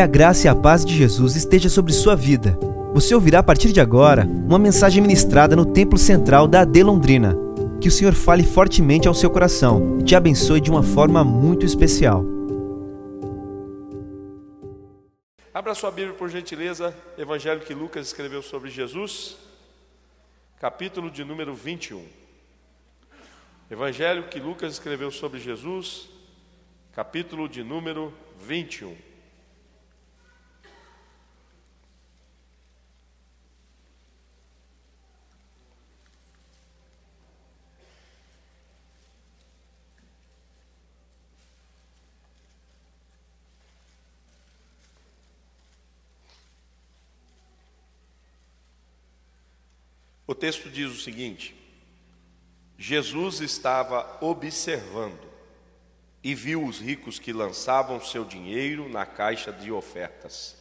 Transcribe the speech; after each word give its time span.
Que 0.00 0.04
a 0.04 0.06
graça 0.06 0.46
e 0.46 0.48
a 0.48 0.54
paz 0.54 0.82
de 0.82 0.96
Jesus 0.96 1.36
esteja 1.36 1.68
sobre 1.68 1.92
sua 1.92 2.16
vida. 2.16 2.58
Você 2.94 3.14
ouvirá 3.14 3.40
a 3.40 3.42
partir 3.42 3.70
de 3.70 3.82
agora 3.82 4.24
uma 4.24 4.58
mensagem 4.58 5.02
ministrada 5.02 5.54
no 5.54 5.66
Templo 5.66 5.98
Central 5.98 6.48
da 6.48 6.62
AD 6.62 6.82
Londrina. 6.82 7.36
Que 7.82 7.88
o 7.88 7.90
Senhor 7.90 8.14
fale 8.14 8.42
fortemente 8.42 9.06
ao 9.06 9.12
seu 9.12 9.28
coração 9.28 9.98
e 10.00 10.02
te 10.02 10.16
abençoe 10.16 10.58
de 10.58 10.70
uma 10.70 10.82
forma 10.82 11.22
muito 11.22 11.66
especial. 11.66 12.24
Abra 15.52 15.74
sua 15.74 15.90
Bíblia, 15.90 16.14
por 16.14 16.30
gentileza, 16.30 16.96
Evangelho 17.18 17.60
que 17.60 17.74
Lucas 17.74 18.06
escreveu 18.06 18.40
sobre 18.40 18.70
Jesus, 18.70 19.36
capítulo 20.58 21.10
de 21.10 21.22
número 21.24 21.52
21. 21.52 22.02
Evangelho 23.70 24.22
que 24.30 24.40
Lucas 24.40 24.72
escreveu 24.72 25.10
sobre 25.10 25.38
Jesus, 25.38 26.08
capítulo 26.94 27.46
de 27.46 27.62
número 27.62 28.10
21. 28.48 29.09
O 50.30 50.34
texto 50.34 50.70
diz 50.70 50.92
o 50.92 51.00
seguinte: 51.00 51.56
Jesus 52.78 53.40
estava 53.40 54.18
observando 54.20 55.28
e 56.22 56.36
viu 56.36 56.64
os 56.64 56.78
ricos 56.78 57.18
que 57.18 57.32
lançavam 57.32 58.00
seu 58.00 58.24
dinheiro 58.24 58.88
na 58.88 59.04
caixa 59.04 59.52
de 59.52 59.72
ofertas. 59.72 60.54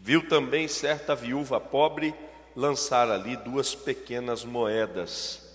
Viu 0.00 0.28
também 0.28 0.66
certa 0.66 1.14
viúva 1.14 1.60
pobre 1.60 2.12
lançar 2.56 3.08
ali 3.08 3.36
duas 3.36 3.72
pequenas 3.72 4.44
moedas. 4.44 5.48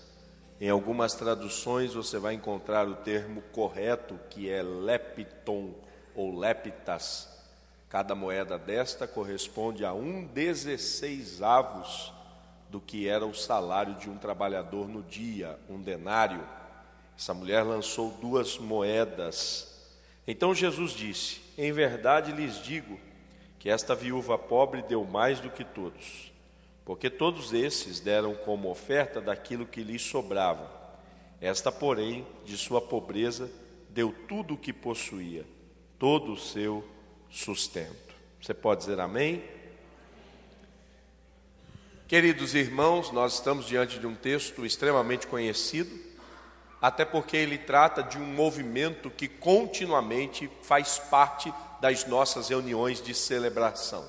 Em 0.58 0.70
algumas 0.70 1.12
traduções 1.12 1.92
você 1.92 2.18
vai 2.18 2.32
encontrar 2.32 2.88
o 2.88 2.94
termo 2.94 3.42
correto, 3.52 4.18
que 4.30 4.48
é 4.48 4.62
lepton 4.62 5.74
ou 6.14 6.34
leptas. 6.34 7.28
Cada 7.90 8.14
moeda 8.14 8.58
desta 8.58 9.06
corresponde 9.06 9.84
a 9.84 9.92
um 9.92 10.24
dezesseisavos 10.24 12.16
do 12.70 12.80
que 12.80 13.08
era 13.08 13.26
o 13.26 13.34
salário 13.34 13.94
de 13.94 14.10
um 14.10 14.16
trabalhador 14.16 14.88
no 14.88 15.02
dia, 15.02 15.58
um 15.68 15.80
denário. 15.80 16.46
Essa 17.16 17.34
mulher 17.34 17.62
lançou 17.62 18.10
duas 18.20 18.58
moedas. 18.58 19.90
Então 20.26 20.54
Jesus 20.54 20.92
disse: 20.92 21.40
Em 21.56 21.72
verdade 21.72 22.32
lhes 22.32 22.62
digo 22.62 22.98
que 23.58 23.70
esta 23.70 23.94
viúva 23.94 24.38
pobre 24.38 24.82
deu 24.82 25.04
mais 25.04 25.40
do 25.40 25.50
que 25.50 25.64
todos, 25.64 26.32
porque 26.84 27.10
todos 27.10 27.52
esses 27.52 28.00
deram 28.00 28.34
como 28.34 28.70
oferta 28.70 29.20
daquilo 29.20 29.66
que 29.66 29.82
lhes 29.82 30.02
sobrava. 30.02 30.78
Esta, 31.40 31.70
porém, 31.70 32.26
de 32.44 32.56
sua 32.56 32.80
pobreza, 32.80 33.50
deu 33.90 34.12
tudo 34.26 34.54
o 34.54 34.58
que 34.58 34.72
possuía, 34.72 35.44
todo 35.98 36.32
o 36.32 36.36
seu 36.36 36.84
sustento. 37.30 38.14
Você 38.40 38.54
pode 38.54 38.80
dizer 38.80 39.00
amém? 39.00 39.42
Queridos 42.08 42.54
irmãos, 42.54 43.12
nós 43.12 43.34
estamos 43.34 43.66
diante 43.66 43.98
de 43.98 44.06
um 44.06 44.14
texto 44.14 44.64
extremamente 44.64 45.26
conhecido, 45.26 45.94
até 46.80 47.04
porque 47.04 47.36
ele 47.36 47.58
trata 47.58 48.02
de 48.02 48.16
um 48.16 48.24
movimento 48.24 49.10
que 49.10 49.28
continuamente 49.28 50.50
faz 50.62 50.98
parte 50.98 51.52
das 51.82 52.06
nossas 52.06 52.48
reuniões 52.48 53.02
de 53.02 53.12
celebração. 53.12 54.06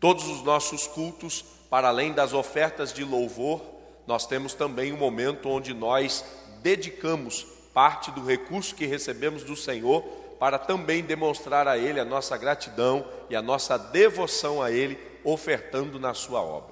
Todos 0.00 0.26
os 0.28 0.42
nossos 0.42 0.86
cultos, 0.86 1.44
para 1.68 1.88
além 1.88 2.14
das 2.14 2.32
ofertas 2.32 2.90
de 2.90 3.04
louvor, 3.04 3.60
nós 4.06 4.26
temos 4.26 4.54
também 4.54 4.90
um 4.90 4.96
momento 4.96 5.46
onde 5.50 5.74
nós 5.74 6.24
dedicamos 6.62 7.46
parte 7.74 8.10
do 8.10 8.24
recurso 8.24 8.74
que 8.74 8.86
recebemos 8.86 9.44
do 9.44 9.54
Senhor 9.54 10.00
para 10.38 10.58
também 10.58 11.02
demonstrar 11.02 11.68
a 11.68 11.76
Ele 11.76 12.00
a 12.00 12.04
nossa 12.04 12.38
gratidão 12.38 13.06
e 13.28 13.36
a 13.36 13.42
nossa 13.42 13.76
devoção 13.76 14.62
a 14.62 14.70
Ele, 14.70 14.98
ofertando 15.22 16.00
na 16.00 16.14
Sua 16.14 16.40
obra. 16.40 16.69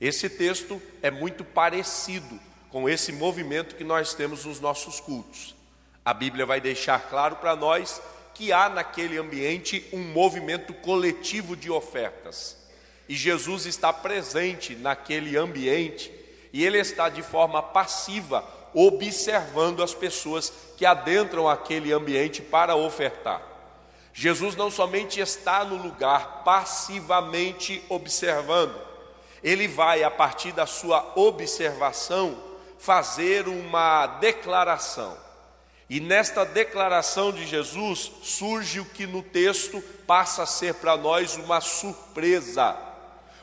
Esse 0.00 0.28
texto 0.28 0.80
é 1.02 1.10
muito 1.10 1.44
parecido 1.44 2.38
com 2.70 2.88
esse 2.88 3.12
movimento 3.12 3.74
que 3.74 3.84
nós 3.84 4.14
temos 4.14 4.44
nos 4.44 4.60
nossos 4.60 5.00
cultos. 5.00 5.54
A 6.04 6.12
Bíblia 6.12 6.44
vai 6.44 6.60
deixar 6.60 7.08
claro 7.08 7.36
para 7.36 7.56
nós 7.56 8.00
que 8.34 8.52
há 8.52 8.68
naquele 8.68 9.16
ambiente 9.16 9.88
um 9.92 10.12
movimento 10.12 10.74
coletivo 10.74 11.56
de 11.56 11.70
ofertas. 11.70 12.56
E 13.08 13.14
Jesus 13.14 13.64
está 13.64 13.92
presente 13.92 14.74
naquele 14.74 15.36
ambiente 15.36 16.12
e 16.52 16.64
ele 16.64 16.78
está 16.78 17.08
de 17.08 17.22
forma 17.22 17.62
passiva 17.62 18.44
observando 18.74 19.82
as 19.82 19.94
pessoas 19.94 20.52
que 20.76 20.84
adentram 20.84 21.48
aquele 21.48 21.92
ambiente 21.92 22.42
para 22.42 22.76
ofertar. 22.76 23.42
Jesus 24.12 24.54
não 24.54 24.70
somente 24.70 25.18
está 25.18 25.64
no 25.64 25.76
lugar 25.76 26.42
passivamente 26.44 27.82
observando, 27.88 28.78
ele 29.46 29.68
vai, 29.68 30.02
a 30.02 30.10
partir 30.10 30.50
da 30.50 30.66
sua 30.66 31.12
observação, 31.14 32.36
fazer 32.80 33.46
uma 33.46 34.08
declaração. 34.18 35.16
E 35.88 36.00
nesta 36.00 36.44
declaração 36.44 37.30
de 37.30 37.46
Jesus 37.46 38.10
surge 38.24 38.80
o 38.80 38.84
que 38.84 39.06
no 39.06 39.22
texto 39.22 39.80
passa 40.04 40.42
a 40.42 40.46
ser 40.46 40.74
para 40.74 40.96
nós 40.96 41.36
uma 41.36 41.60
surpresa. 41.60 42.76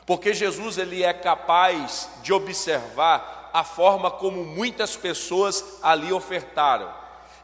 Porque 0.04 0.34
Jesus 0.34 0.76
ele 0.76 1.02
é 1.02 1.14
capaz 1.14 2.06
de 2.22 2.34
observar 2.34 3.48
a 3.54 3.64
forma 3.64 4.10
como 4.10 4.44
muitas 4.44 4.94
pessoas 4.96 5.64
ali 5.82 6.12
ofertaram. 6.12 6.92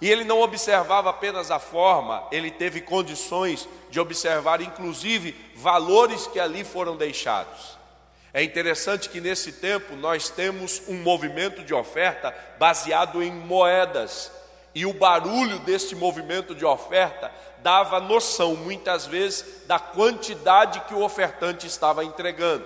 E 0.03 0.11
ele 0.11 0.23
não 0.23 0.43
observava 0.43 1.09
apenas 1.09 1.51
a 1.51 1.59
forma, 1.59 2.25
ele 2.31 2.51
teve 2.51 2.83
condições 2.83 3.67
de 3.89 3.99
observar 3.99 4.61
inclusive 4.61 5.35
valores 5.57 6.27
que 6.27 6.39
ali 6.39 6.63
foram 6.63 6.95
deixados. 6.95 7.80
É 8.33 8.43
interessante 8.43 9.09
que 9.09 9.21
nesse 9.21 9.53
tempo 9.53 9.97
nós 9.97 10.29
temos 10.29 10.83
um 10.87 10.95
movimento 10.95 11.63
de 11.63 11.75
oferta 11.75 12.35
baseado 12.59 13.23
em 13.23 13.33
moedas, 13.33 14.31
e 14.73 14.87
o 14.87 14.93
barulho 14.93 15.59
deste 15.61 15.97
movimento 15.97 16.55
de 16.55 16.65
oferta 16.65 17.33
dava 17.59 17.99
noção, 17.99 18.55
muitas 18.55 19.07
vezes, 19.07 19.67
da 19.67 19.79
quantidade 19.79 20.81
que 20.83 20.95
o 20.95 21.03
ofertante 21.03 21.67
estava 21.67 22.05
entregando. 22.05 22.65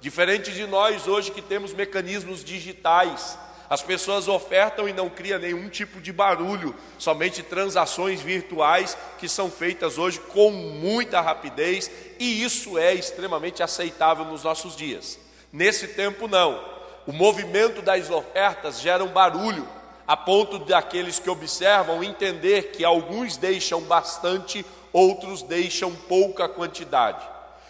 Diferente 0.00 0.50
de 0.50 0.66
nós 0.66 1.06
hoje 1.06 1.30
que 1.30 1.42
temos 1.42 1.74
mecanismos 1.74 2.42
digitais, 2.42 3.38
as 3.72 3.82
pessoas 3.82 4.28
ofertam 4.28 4.86
e 4.88 4.92
não 4.92 5.08
cria 5.08 5.38
nenhum 5.38 5.68
tipo 5.68 6.00
de 6.00 6.12
barulho, 6.12 6.74
somente 6.98 7.42
transações 7.42 8.20
virtuais 8.20 8.98
que 9.18 9.28
são 9.28 9.50
feitas 9.50 9.96
hoje 9.96 10.20
com 10.20 10.50
muita 10.50 11.20
rapidez, 11.20 11.90
e 12.22 12.44
isso 12.44 12.78
é 12.78 12.94
extremamente 12.94 13.64
aceitável 13.64 14.24
nos 14.24 14.44
nossos 14.44 14.76
dias. 14.76 15.18
Nesse 15.52 15.88
tempo 15.88 16.28
não. 16.28 16.62
O 17.04 17.12
movimento 17.12 17.82
das 17.82 18.08
ofertas 18.10 18.80
gera 18.80 19.02
um 19.02 19.08
barulho, 19.08 19.68
a 20.06 20.16
ponto 20.16 20.60
daqueles 20.60 21.18
que 21.18 21.28
observam 21.28 22.04
entender 22.04 22.70
que 22.70 22.84
alguns 22.84 23.36
deixam 23.36 23.80
bastante, 23.80 24.64
outros 24.92 25.42
deixam 25.42 25.92
pouca 25.92 26.48
quantidade. 26.48 27.26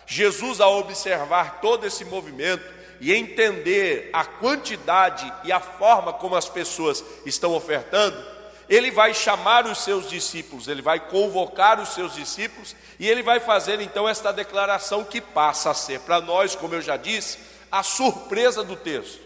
Jesus, 0.07 0.61
ao 0.61 0.81
observar 0.81 1.63
todo 1.63 1.87
esse 1.87 2.05
movimento, 2.05 2.83
e 3.01 3.13
entender 3.13 4.11
a 4.13 4.25
quantidade 4.25 5.33
e 5.45 5.51
a 5.51 5.61
forma 5.61 6.13
como 6.13 6.37
as 6.37 6.49
pessoas 6.49 7.03
estão 7.25 7.55
ofertando, 7.55 8.17
ele 8.73 8.91
vai 8.91 9.13
chamar 9.13 9.67
os 9.67 9.79
seus 9.79 10.09
discípulos, 10.09 10.69
ele 10.69 10.81
vai 10.81 10.99
convocar 10.99 11.81
os 11.81 11.91
seus 11.91 12.15
discípulos 12.15 12.75
e 12.99 13.09
ele 13.09 13.23
vai 13.23 13.41
fazer 13.41 13.81
então 13.81 14.09
esta 14.09 14.33
declaração 14.33 15.05
que 15.05 15.21
passa 15.21 15.71
a 15.71 15.75
ser 15.75 16.01
para 16.01 16.21
nós, 16.21 16.55
como 16.55 16.75
eu 16.75 16.81
já 16.81 16.97
disse, 16.97 17.39
a 17.71 17.83
surpresa 17.83 18.63
do 18.63 18.77
texto. 18.77 19.21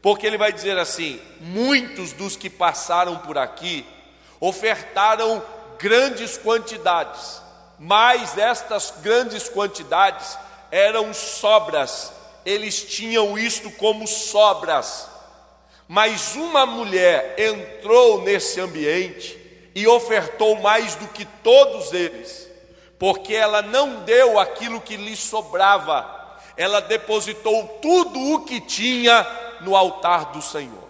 Porque 0.00 0.26
ele 0.26 0.38
vai 0.38 0.52
dizer 0.52 0.78
assim: 0.78 1.20
muitos 1.40 2.12
dos 2.12 2.36
que 2.36 2.50
passaram 2.50 3.18
por 3.18 3.38
aqui 3.38 3.86
ofertaram 4.40 5.42
grandes 5.78 6.36
quantidades, 6.36 7.40
mas 7.78 8.36
estas 8.36 8.92
grandes 9.02 9.48
quantidades 9.48 10.36
eram 10.70 11.12
sobras 11.14 12.12
eles 12.44 12.82
tinham 12.82 13.38
isto 13.38 13.70
como 13.72 14.06
sobras. 14.06 15.08
Mas 15.92 16.36
uma 16.36 16.64
mulher 16.64 17.34
entrou 17.36 18.22
nesse 18.22 18.58
ambiente 18.58 19.38
e 19.74 19.86
ofertou 19.86 20.58
mais 20.58 20.94
do 20.94 21.06
que 21.08 21.26
todos 21.26 21.92
eles, 21.92 22.50
porque 22.98 23.34
ela 23.34 23.60
não 23.60 23.96
deu 24.02 24.38
aquilo 24.38 24.80
que 24.80 24.96
lhe 24.96 25.14
sobrava, 25.14 26.38
ela 26.56 26.80
depositou 26.80 27.78
tudo 27.82 28.18
o 28.18 28.40
que 28.46 28.58
tinha 28.58 29.22
no 29.60 29.76
altar 29.76 30.32
do 30.32 30.40
Senhor. 30.40 30.88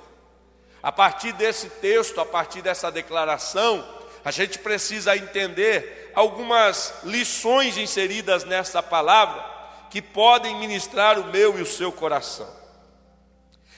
A 0.80 0.92
partir 0.92 1.32
desse 1.32 1.68
texto, 1.68 2.20
a 2.20 2.24
partir 2.24 2.62
dessa 2.62 2.88
declaração, 2.88 3.84
a 4.24 4.30
gente 4.30 4.56
precisa 4.60 5.16
entender 5.16 6.12
algumas 6.14 6.94
lições 7.02 7.76
inseridas 7.76 8.44
nessa 8.44 8.80
palavra 8.80 9.44
que 9.90 10.00
podem 10.00 10.54
ministrar 10.60 11.18
o 11.18 11.24
meu 11.24 11.58
e 11.58 11.62
o 11.62 11.66
seu 11.66 11.90
coração. 11.90 12.61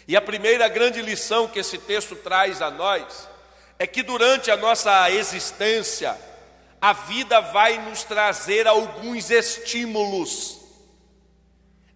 E 0.07 0.17
a 0.17 0.21
primeira 0.21 0.69
grande 0.69 1.01
lição 1.01 1.49
que 1.49 1.59
esse 1.59 1.79
texto 1.79 2.15
traz 2.17 2.61
a 2.61 2.71
nós 2.71 3.29
é 3.79 3.87
que 3.87 4.03
durante 4.03 4.51
a 4.51 4.57
nossa 4.57 5.11
existência, 5.11 6.17
a 6.81 6.93
vida 6.93 7.41
vai 7.41 7.79
nos 7.79 8.05
trazer 8.05 8.67
alguns 8.67 9.31
estímulos. 9.31 10.61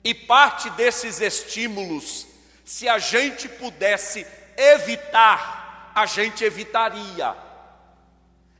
E 0.02 0.14
parte 0.14 0.70
desses 0.70 1.20
estímulos, 1.20 2.26
se 2.64 2.88
a 2.88 2.98
gente 2.98 3.48
pudesse 3.48 4.26
evitar, 4.56 5.92
a 5.94 6.06
gente 6.06 6.42
evitaria. 6.42 7.34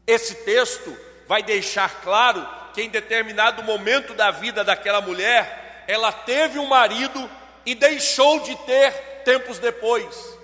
Esse 0.07 0.35
texto 0.37 0.97
vai 1.27 1.43
deixar 1.43 2.03
claro 2.03 2.47
que 2.75 2.83
em 2.83 2.91
determinado 2.91 3.63
momento 3.63 4.15
da 4.15 4.31
vida 4.31 4.63
daquela 4.63 5.01
mulher, 5.01 5.85
ela 5.89 6.13
teve 6.13 6.59
um 6.59 6.67
marido 6.67 7.31
e 7.65 7.75
deixou 7.75 8.41
de 8.41 8.55
ter 8.67 9.18
tempos 9.29 9.59
depois. 9.59 10.39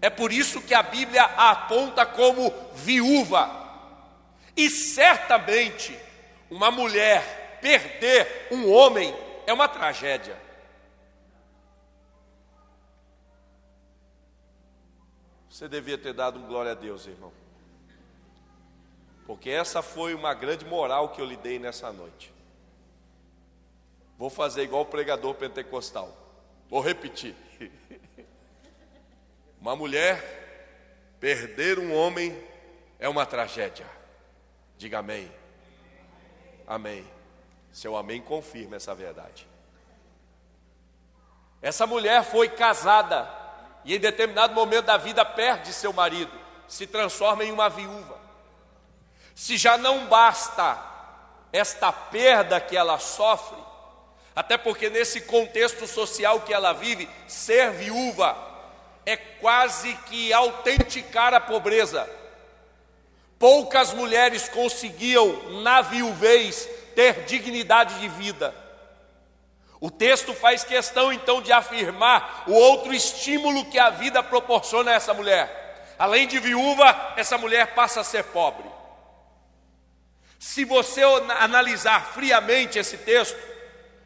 É 0.00 0.08
por 0.08 0.30
isso 0.30 0.62
que 0.62 0.72
a 0.72 0.82
Bíblia 0.82 1.24
a 1.24 1.50
aponta 1.50 2.06
como 2.06 2.52
viúva. 2.72 3.50
E 4.56 4.70
certamente, 4.70 5.98
uma 6.48 6.70
mulher 6.70 7.58
perder 7.60 8.46
um 8.52 8.72
homem 8.72 9.12
é 9.44 9.52
uma 9.52 9.66
tragédia. 9.66 10.40
Você 15.48 15.68
devia 15.68 15.98
ter 15.98 16.12
dado 16.12 16.38
um 16.38 16.46
glória 16.46 16.70
a 16.70 16.76
Deus, 16.76 17.06
irmão. 17.06 17.32
Porque 19.26 19.50
essa 19.50 19.82
foi 19.82 20.14
uma 20.14 20.32
grande 20.32 20.64
moral 20.64 21.08
que 21.08 21.20
eu 21.20 21.26
lhe 21.26 21.36
dei 21.36 21.58
nessa 21.58 21.92
noite. 21.92 22.32
Vou 24.16 24.30
fazer 24.30 24.62
igual 24.62 24.82
o 24.82 24.86
pregador 24.86 25.34
pentecostal. 25.34 26.16
Vou 26.68 26.80
repetir. 26.80 27.34
Uma 29.60 29.76
mulher 29.76 30.40
perder 31.20 31.78
um 31.78 31.94
homem 31.94 32.36
é 32.98 33.08
uma 33.08 33.26
tragédia. 33.26 33.86
Diga 34.78 35.00
amém. 35.00 35.30
Amém. 36.66 37.06
Seu 37.72 37.96
amém 37.96 38.22
confirma 38.22 38.76
essa 38.76 38.94
verdade. 38.94 39.46
Essa 41.60 41.86
mulher 41.86 42.24
foi 42.24 42.48
casada 42.48 43.30
e 43.84 43.94
em 43.94 43.98
determinado 43.98 44.54
momento 44.54 44.86
da 44.86 44.96
vida 44.96 45.24
perde 45.24 45.72
seu 45.72 45.92
marido, 45.92 46.32
se 46.66 46.86
transforma 46.86 47.44
em 47.44 47.52
uma 47.52 47.68
viúva. 47.68 48.18
Se 49.34 49.56
já 49.56 49.76
não 49.76 50.06
basta 50.06 50.86
esta 51.52 51.92
perda 51.92 52.60
que 52.60 52.76
ela 52.76 52.98
sofre, 52.98 53.58
até 54.34 54.56
porque 54.56 54.88
nesse 54.88 55.22
contexto 55.22 55.86
social 55.86 56.40
que 56.40 56.52
ela 56.52 56.72
vive, 56.72 57.08
ser 57.26 57.72
viúva 57.72 58.36
é 59.04 59.16
quase 59.16 59.94
que 60.06 60.32
autenticar 60.32 61.34
a 61.34 61.40
pobreza. 61.40 62.08
Poucas 63.38 63.92
mulheres 63.94 64.48
conseguiam, 64.48 65.62
na 65.62 65.80
viuvez, 65.80 66.68
ter 66.94 67.24
dignidade 67.24 67.98
de 67.98 68.08
vida. 68.08 68.54
O 69.80 69.90
texto 69.90 70.34
faz 70.34 70.62
questão 70.62 71.10
então 71.10 71.40
de 71.40 71.50
afirmar 71.50 72.44
o 72.46 72.52
outro 72.52 72.92
estímulo 72.92 73.64
que 73.64 73.78
a 73.78 73.88
vida 73.88 74.22
proporciona 74.22 74.90
a 74.90 74.94
essa 74.94 75.14
mulher. 75.14 75.94
Além 75.98 76.26
de 76.26 76.38
viúva, 76.38 77.14
essa 77.16 77.38
mulher 77.38 77.74
passa 77.74 78.00
a 78.00 78.04
ser 78.04 78.24
pobre. 78.24 78.68
Se 80.38 80.64
você 80.64 81.02
analisar 81.38 82.12
friamente 82.12 82.78
esse 82.78 82.98
texto, 82.98 83.38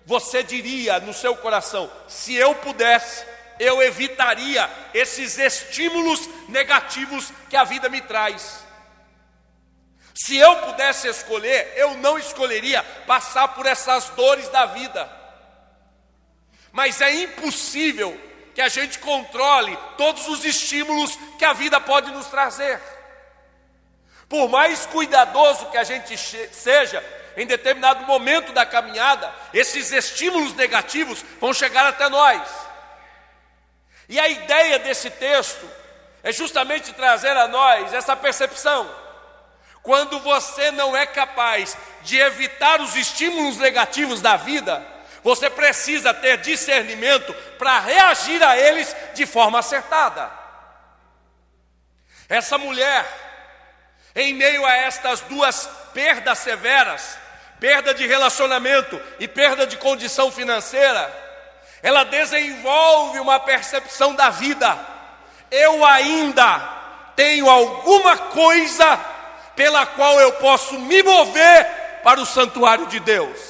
você 0.05 0.43
diria 0.43 1.01
no 1.01 1.13
seu 1.13 1.37
coração: 1.37 1.91
se 2.09 2.35
eu 2.35 2.55
pudesse, 2.57 3.25
eu 3.59 3.83
evitaria 3.83 4.69
esses 4.93 5.39
estímulos 5.39 6.29
negativos 6.49 7.33
que 7.49 7.57
a 7.57 7.65
vida 7.65 7.89
me 7.89 8.01
traz. 8.01 8.65
Se 10.15 10.37
eu 10.37 10.57
pudesse 10.59 11.09
escolher, 11.09 11.73
eu 11.77 11.95
não 11.95 12.19
escolheria 12.19 12.83
passar 13.07 13.49
por 13.49 13.67
essas 13.67 14.11
dores 14.11 14.49
da 14.49 14.67
vida. 14.67 15.11
Mas 16.71 17.01
é 17.01 17.13
impossível 17.23 18.19
que 18.55 18.61
a 18.61 18.69
gente 18.69 19.01
controle 19.01 19.77
todos 19.99 20.29
os 20.29 20.45
estímulos 20.45 21.19
que 21.39 21.45
a 21.45 21.53
vida 21.53 21.81
pode 21.81 22.13
nos 22.13 22.27
trazer. 22.27 22.81
Por 24.29 24.49
mais 24.49 24.87
cuidadoso 24.87 25.67
que 25.67 25.77
a 25.77 25.85
gente 25.85 26.17
seja, 26.17 27.05
em 27.37 27.47
determinado 27.47 28.05
momento 28.05 28.53
da 28.53 28.65
caminhada, 28.65 29.33
esses 29.53 29.93
estímulos 29.93 30.55
negativos 30.55 31.25
vão 31.41 31.53
chegar 31.53 31.87
até 31.87 32.09
nós. 32.09 32.43
E 34.09 34.19
a 34.21 34.29
ideia 34.29 34.79
desse 34.79 35.11
texto 35.11 35.69
é 36.23 36.33
justamente 36.33 36.93
trazer 36.93 37.37
a 37.37 37.49
nós 37.49 37.93
essa 37.93 38.17
percepção. 38.17 38.89
Quando 39.83 40.19
você 40.21 40.71
não 40.71 40.97
é 40.97 41.05
capaz 41.07 41.77
de 42.03 42.19
evitar 42.19 42.81
os 42.81 42.97
estímulos 42.97 43.59
negativos 43.59 44.21
da 44.21 44.37
vida, 44.37 44.85
você 45.23 45.49
precisa 45.51 46.13
ter 46.13 46.39
discernimento 46.39 47.33
para 47.59 47.81
reagir 47.81 48.43
a 48.43 48.57
eles 48.57 48.95
de 49.15 49.27
forma 49.27 49.59
acertada. 49.59 50.31
Essa 52.29 52.57
mulher, 52.57 53.07
em 54.15 54.33
meio 54.33 54.65
a 54.65 54.75
estas 54.75 55.21
duas 55.23 55.69
perdas 55.93 56.39
severas, 56.39 57.19
perda 57.65 57.95
de 57.95 58.07
relacionamento 58.07 59.01
e 59.19 59.27
perda 59.27 59.67
de 59.67 59.79
condição 59.79 60.31
financeira, 60.31 61.11
ela 61.83 62.05
desenvolve 62.05 63.19
uma 63.19 63.41
percepção 63.41 64.15
da 64.15 64.29
vida. 64.29 64.79
Eu 65.51 65.83
ainda 65.83 66.59
tenho 67.17 67.49
alguma 67.49 68.19
coisa 68.19 69.01
pela 69.57 69.87
qual 69.87 70.21
eu 70.21 70.33
posso 70.33 70.79
me 70.79 71.03
mover 71.03 71.67
para 72.03 72.21
o 72.21 72.27
santuário 72.27 72.87
de 72.87 73.01
Deus. 73.01 73.41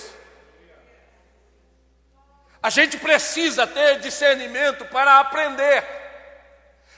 A 2.62 2.70
gente 2.70 2.96
precisa 2.98 3.66
ter 3.66 3.98
discernimento 3.98 4.84
para 4.84 5.18
aprender 5.18 5.84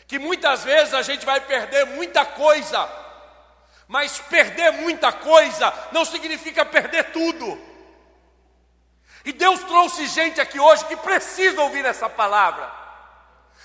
que 0.06 0.18
muitas 0.18 0.64
vezes 0.64 0.92
a 0.92 1.00
gente 1.00 1.24
vai 1.24 1.40
perder 1.40 1.86
muita 1.86 2.26
coisa, 2.26 2.86
mas 3.88 4.18
perder 4.18 4.72
muita 4.72 5.12
coisa 5.12 5.72
não 5.92 6.04
significa 6.04 6.64
perder 6.64 7.12
tudo. 7.12 7.58
E 9.24 9.32
Deus 9.32 9.60
trouxe 9.64 10.06
gente 10.06 10.40
aqui 10.40 10.58
hoje 10.58 10.84
que 10.84 10.96
precisa 10.96 11.60
ouvir 11.60 11.84
essa 11.84 12.08
palavra. 12.08 12.70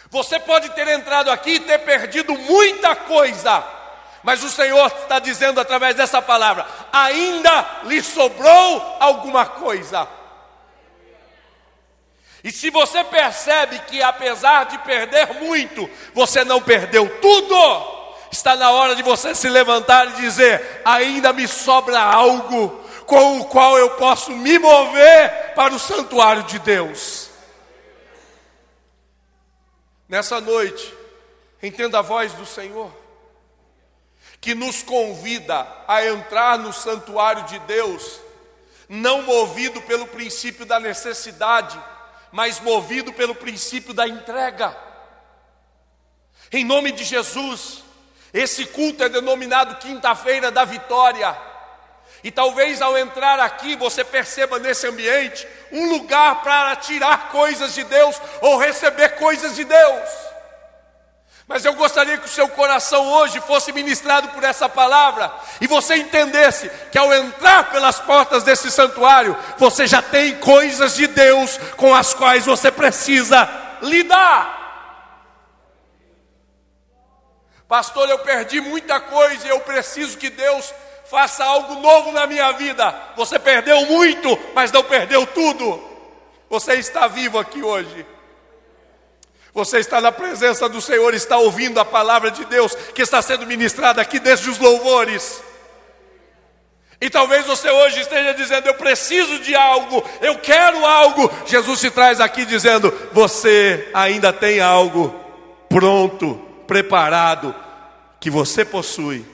Você 0.09 0.39
pode 0.39 0.69
ter 0.71 0.87
entrado 0.87 1.31
aqui 1.31 1.51
e 1.51 1.59
ter 1.59 1.79
perdido 1.79 2.33
muita 2.33 2.95
coisa, 2.95 3.63
mas 4.23 4.43
o 4.43 4.49
Senhor 4.49 4.87
está 4.87 5.19
dizendo 5.19 5.61
através 5.61 5.95
dessa 5.95 6.21
palavra: 6.21 6.65
ainda 6.91 7.81
lhe 7.83 8.01
sobrou 8.03 8.97
alguma 8.99 9.45
coisa. 9.45 10.07
E 12.43 12.51
se 12.51 12.71
você 12.71 13.03
percebe 13.03 13.79
que 13.87 14.01
apesar 14.01 14.65
de 14.65 14.79
perder 14.79 15.31
muito, 15.35 15.87
você 16.13 16.43
não 16.43 16.59
perdeu 16.59 17.07
tudo, 17.19 18.00
está 18.31 18.55
na 18.55 18.71
hora 18.71 18.95
de 18.95 19.03
você 19.03 19.35
se 19.35 19.49
levantar 19.49 20.07
e 20.07 20.21
dizer: 20.21 20.81
ainda 20.85 21.33
me 21.33 21.47
sobra 21.47 21.99
algo 21.99 22.69
com 23.05 23.39
o 23.39 23.45
qual 23.45 23.77
eu 23.77 23.91
posso 23.91 24.31
me 24.31 24.57
mover 24.57 25.53
para 25.53 25.73
o 25.73 25.79
santuário 25.79 26.43
de 26.43 26.57
Deus. 26.59 27.29
Nessa 30.07 30.39
noite, 30.39 30.93
entenda 31.61 31.99
a 31.99 32.01
voz 32.01 32.33
do 32.33 32.45
Senhor, 32.45 32.91
que 34.39 34.55
nos 34.55 34.81
convida 34.81 35.67
a 35.87 36.05
entrar 36.05 36.57
no 36.57 36.71
santuário 36.73 37.43
de 37.43 37.59
Deus, 37.59 38.19
não 38.87 39.21
movido 39.23 39.81
pelo 39.81 40.07
princípio 40.07 40.65
da 40.65 40.79
necessidade, 40.79 41.79
mas 42.31 42.59
movido 42.59 43.11
pelo 43.13 43.35
princípio 43.35 43.93
da 43.93 44.07
entrega. 44.07 44.75
Em 46.51 46.65
nome 46.65 46.91
de 46.91 47.03
Jesus, 47.03 47.83
esse 48.33 48.65
culto 48.65 49.03
é 49.03 49.09
denominado 49.09 49.75
Quinta-feira 49.75 50.51
da 50.51 50.63
Vitória 50.63 51.35
e 52.23 52.31
talvez 52.31 52.81
ao 52.81 52.97
entrar 52.97 53.39
aqui 53.39 53.75
você 53.75 54.03
perceba 54.03 54.59
nesse 54.59 54.87
ambiente 54.87 55.47
um 55.71 55.89
lugar 55.89 56.41
para 56.43 56.75
tirar 56.75 57.29
coisas 57.29 57.73
de 57.73 57.83
Deus 57.83 58.15
ou 58.41 58.57
receber 58.57 59.09
coisas 59.15 59.55
de 59.55 59.63
Deus. 59.63 60.09
Mas 61.47 61.65
eu 61.65 61.73
gostaria 61.73 62.17
que 62.17 62.27
o 62.27 62.29
seu 62.29 62.47
coração 62.47 63.05
hoje 63.11 63.41
fosse 63.41 63.73
ministrado 63.73 64.29
por 64.29 64.43
essa 64.43 64.69
palavra 64.69 65.33
e 65.59 65.67
você 65.67 65.95
entendesse 65.95 66.71
que 66.91 66.97
ao 66.97 67.11
entrar 67.13 67.71
pelas 67.71 67.99
portas 67.99 68.43
desse 68.43 68.71
santuário, 68.71 69.35
você 69.57 69.85
já 69.85 70.01
tem 70.01 70.37
coisas 70.37 70.95
de 70.95 71.07
Deus 71.07 71.57
com 71.75 71.93
as 71.93 72.13
quais 72.13 72.45
você 72.45 72.71
precisa 72.71 73.49
lidar. 73.81 74.60
Pastor, 77.71 78.09
eu 78.09 78.19
perdi 78.19 78.59
muita 78.59 78.99
coisa 78.99 79.47
e 79.47 79.49
eu 79.49 79.61
preciso 79.61 80.17
que 80.17 80.29
Deus 80.29 80.73
faça 81.09 81.41
algo 81.41 81.75
novo 81.75 82.11
na 82.11 82.27
minha 82.27 82.51
vida. 82.51 82.93
Você 83.15 83.39
perdeu 83.39 83.85
muito, 83.85 84.37
mas 84.53 84.73
não 84.73 84.83
perdeu 84.83 85.25
tudo. 85.25 85.81
Você 86.49 86.73
está 86.73 87.07
vivo 87.07 87.39
aqui 87.39 87.63
hoje. 87.63 88.05
Você 89.53 89.77
está 89.79 90.01
na 90.01 90.11
presença 90.11 90.67
do 90.67 90.81
Senhor, 90.81 91.13
está 91.13 91.37
ouvindo 91.37 91.79
a 91.79 91.85
palavra 91.85 92.29
de 92.29 92.43
Deus 92.43 92.75
que 92.93 93.03
está 93.03 93.21
sendo 93.21 93.47
ministrada 93.47 94.01
aqui 94.01 94.19
desde 94.19 94.49
os 94.49 94.59
louvores. 94.59 95.41
E 96.99 97.09
talvez 97.09 97.45
você 97.45 97.69
hoje 97.69 98.01
esteja 98.01 98.33
dizendo: 98.33 98.67
Eu 98.67 98.73
preciso 98.73 99.39
de 99.39 99.55
algo, 99.55 100.03
eu 100.19 100.37
quero 100.39 100.85
algo. 100.85 101.31
Jesus 101.45 101.79
se 101.79 101.89
traz 101.89 102.19
aqui 102.19 102.43
dizendo: 102.43 102.93
Você 103.13 103.89
ainda 103.93 104.33
tem 104.33 104.59
algo 104.59 105.15
pronto, 105.69 106.50
preparado, 106.71 107.53
que 108.17 108.29
você 108.29 108.63
possui, 108.63 109.25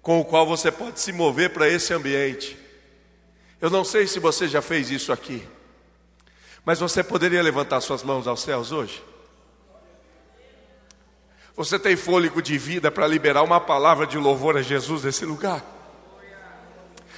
com 0.00 0.18
o 0.18 0.24
qual 0.24 0.46
você 0.46 0.72
pode 0.72 0.98
se 0.98 1.12
mover 1.12 1.50
para 1.50 1.68
esse 1.68 1.92
ambiente. 1.92 2.58
Eu 3.60 3.68
não 3.68 3.84
sei 3.84 4.06
se 4.06 4.18
você 4.18 4.48
já 4.48 4.62
fez 4.62 4.90
isso 4.90 5.12
aqui. 5.12 5.46
Mas 6.64 6.80
você 6.80 7.04
poderia 7.04 7.42
levantar 7.42 7.82
suas 7.82 8.02
mãos 8.02 8.26
aos 8.26 8.40
céus 8.40 8.72
hoje? 8.72 9.04
Você 11.54 11.78
tem 11.78 11.96
fôlego 11.96 12.40
de 12.40 12.56
vida 12.56 12.90
para 12.90 13.06
liberar 13.06 13.42
uma 13.42 13.60
palavra 13.60 14.06
de 14.06 14.16
louvor 14.16 14.56
a 14.56 14.62
Jesus 14.62 15.04
nesse 15.04 15.26
lugar? 15.26 15.62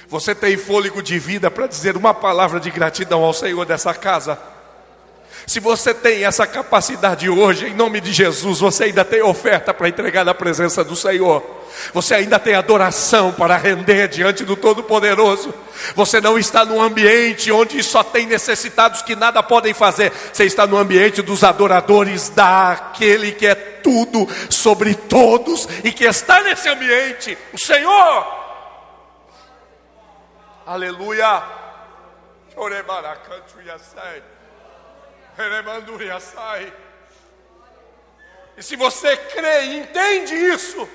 Você 0.09 0.35
tem 0.35 0.57
fôlego 0.57 1.01
de 1.01 1.17
vida 1.17 1.49
para 1.49 1.67
dizer 1.67 1.95
uma 1.95 2.13
palavra 2.13 2.59
de 2.59 2.69
gratidão 2.69 3.23
ao 3.23 3.33
Senhor 3.33 3.65
dessa 3.65 3.93
casa? 3.93 4.54
Se 5.47 5.59
você 5.59 5.93
tem 5.93 6.25
essa 6.25 6.47
capacidade 6.47 7.29
hoje, 7.29 7.67
em 7.67 7.73
nome 7.73 8.01
de 8.01 8.11
Jesus, 8.11 8.59
você 8.59 8.85
ainda 8.85 9.05
tem 9.05 9.21
oferta 9.21 9.73
para 9.73 9.87
entregar 9.87 10.25
na 10.25 10.33
presença 10.33 10.83
do 10.83 10.95
Senhor. 10.95 11.43
Você 11.93 12.15
ainda 12.15 12.39
tem 12.39 12.55
adoração 12.55 13.31
para 13.31 13.57
render 13.57 14.07
diante 14.07 14.43
do 14.43 14.55
Todo-Poderoso. 14.55 15.53
Você 15.93 16.19
não 16.19 16.39
está 16.39 16.65
num 16.65 16.81
ambiente 16.81 17.51
onde 17.51 17.83
só 17.83 18.03
tem 18.03 18.25
necessitados 18.25 19.01
que 19.01 19.15
nada 19.15 19.43
podem 19.43 19.73
fazer. 19.73 20.11
Você 20.33 20.45
está 20.45 20.65
no 20.65 20.77
ambiente 20.77 21.21
dos 21.21 21.43
adoradores 21.43 22.29
daquele 22.29 23.31
que 23.33 23.45
é 23.45 23.55
tudo 23.55 24.27
sobre 24.49 24.95
todos 24.95 25.69
e 25.83 25.91
que 25.91 26.05
está 26.05 26.41
nesse 26.41 26.67
ambiente, 26.67 27.37
o 27.53 27.59
Senhor. 27.59 28.45
Aleluia. 30.65 31.43
E 32.49 34.34
se 38.61 38.75
você 38.75 39.17
crê 39.17 39.65
e 39.65 39.77
entende 39.79 40.33
isso, 40.33 40.89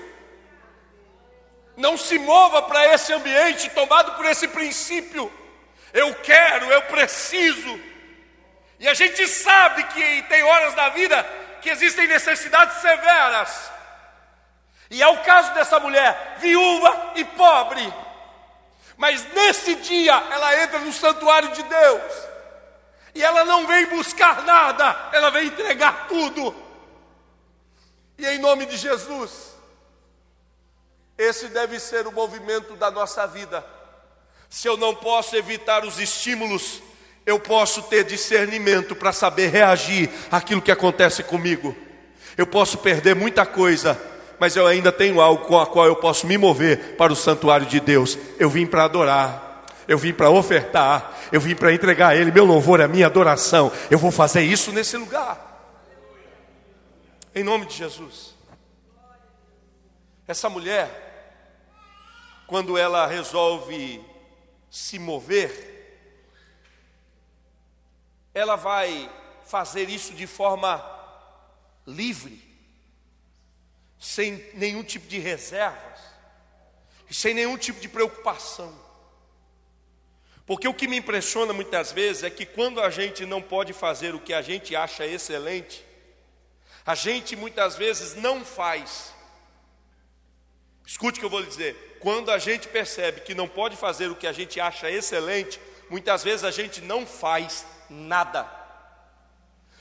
não 1.76 1.96
se 1.96 2.18
mova 2.18 2.62
para 2.62 2.94
esse 2.94 3.12
ambiente 3.12 3.70
tomado 3.70 4.12
por 4.16 4.24
esse 4.26 4.48
princípio. 4.48 5.32
Eu 5.92 6.14
quero, 6.16 6.66
eu 6.70 6.82
preciso. 6.82 7.80
E 8.78 8.88
a 8.88 8.94
gente 8.94 9.26
sabe 9.28 9.82
que 9.84 10.22
tem 10.22 10.42
horas 10.42 10.74
da 10.74 10.88
vida 10.90 11.22
que 11.60 11.68
existem 11.68 12.06
necessidades 12.06 12.80
severas. 12.80 13.70
E 14.90 15.02
é 15.02 15.06
o 15.08 15.18
caso 15.18 15.52
dessa 15.54 15.78
mulher, 15.78 16.36
viúva 16.38 17.12
e 17.14 17.24
pobre. 17.24 17.92
Mas 18.96 19.24
nesse 19.32 19.74
dia 19.76 20.12
ela 20.30 20.62
entra 20.62 20.78
no 20.80 20.92
santuário 20.92 21.50
de 21.50 21.62
Deus. 21.62 22.29
E 23.14 23.22
ela 23.22 23.44
não 23.44 23.66
vem 23.66 23.86
buscar 23.86 24.42
nada, 24.44 25.10
ela 25.12 25.30
vem 25.30 25.46
entregar 25.46 26.06
tudo. 26.08 26.54
E 28.18 28.26
em 28.26 28.38
nome 28.38 28.66
de 28.66 28.76
Jesus, 28.76 29.54
esse 31.16 31.48
deve 31.48 31.80
ser 31.80 32.06
o 32.06 32.12
movimento 32.12 32.76
da 32.76 32.90
nossa 32.90 33.26
vida. 33.26 33.64
Se 34.48 34.68
eu 34.68 34.76
não 34.76 34.94
posso 34.94 35.36
evitar 35.36 35.84
os 35.84 35.98
estímulos, 35.98 36.82
eu 37.26 37.38
posso 37.38 37.82
ter 37.84 38.04
discernimento 38.04 38.94
para 38.94 39.12
saber 39.12 39.48
reagir 39.48 40.10
àquilo 40.30 40.62
que 40.62 40.72
acontece 40.72 41.22
comigo. 41.22 41.76
Eu 42.36 42.46
posso 42.46 42.78
perder 42.78 43.14
muita 43.14 43.44
coisa, 43.44 44.00
mas 44.38 44.56
eu 44.56 44.66
ainda 44.66 44.90
tenho 44.90 45.20
algo 45.20 45.44
com 45.46 45.58
a 45.58 45.66
qual 45.66 45.86
eu 45.86 45.96
posso 45.96 46.26
me 46.26 46.38
mover 46.38 46.96
para 46.96 47.12
o 47.12 47.16
santuário 47.16 47.66
de 47.66 47.80
Deus. 47.80 48.18
Eu 48.38 48.48
vim 48.48 48.66
para 48.66 48.84
adorar 48.84 49.49
eu 49.86 49.98
vim 49.98 50.12
para 50.12 50.30
ofertar, 50.30 51.18
eu 51.32 51.40
vim 51.40 51.54
para 51.54 51.72
entregar 51.72 52.08
a 52.08 52.16
Ele 52.16 52.30
meu 52.30 52.44
louvor, 52.44 52.80
a 52.80 52.88
minha 52.88 53.06
adoração. 53.06 53.72
Eu 53.90 53.98
vou 53.98 54.10
fazer 54.10 54.42
isso 54.42 54.72
nesse 54.72 54.96
lugar, 54.96 55.48
em 57.34 57.42
nome 57.42 57.66
de 57.66 57.74
Jesus. 57.74 58.34
Essa 60.26 60.48
mulher, 60.48 60.88
quando 62.46 62.78
ela 62.78 63.06
resolve 63.06 64.04
se 64.70 64.98
mover, 64.98 65.70
ela 68.32 68.56
vai 68.56 69.10
fazer 69.44 69.88
isso 69.88 70.14
de 70.14 70.26
forma 70.26 70.84
livre, 71.86 72.40
sem 73.98 74.44
nenhum 74.54 74.84
tipo 74.84 75.08
de 75.08 75.18
reservas, 75.18 76.00
sem 77.10 77.34
nenhum 77.34 77.58
tipo 77.58 77.80
de 77.80 77.88
preocupação. 77.88 78.72
Porque 80.50 80.66
o 80.66 80.74
que 80.74 80.88
me 80.88 80.96
impressiona 80.96 81.52
muitas 81.52 81.92
vezes 81.92 82.24
é 82.24 82.28
que 82.28 82.44
quando 82.44 82.80
a 82.80 82.90
gente 82.90 83.24
não 83.24 83.40
pode 83.40 83.72
fazer 83.72 84.16
o 84.16 84.18
que 84.18 84.34
a 84.34 84.42
gente 84.42 84.74
acha 84.74 85.06
excelente, 85.06 85.86
a 86.84 86.96
gente 86.96 87.36
muitas 87.36 87.76
vezes 87.76 88.16
não 88.16 88.44
faz. 88.44 89.14
Escute 90.84 91.18
o 91.18 91.20
que 91.20 91.24
eu 91.24 91.30
vou 91.30 91.38
lhe 91.38 91.46
dizer. 91.46 91.98
Quando 92.00 92.32
a 92.32 92.38
gente 92.38 92.66
percebe 92.66 93.20
que 93.20 93.32
não 93.32 93.46
pode 93.46 93.76
fazer 93.76 94.10
o 94.10 94.16
que 94.16 94.26
a 94.26 94.32
gente 94.32 94.58
acha 94.58 94.90
excelente, 94.90 95.60
muitas 95.88 96.24
vezes 96.24 96.42
a 96.42 96.50
gente 96.50 96.80
não 96.80 97.06
faz 97.06 97.64
nada. 97.88 98.44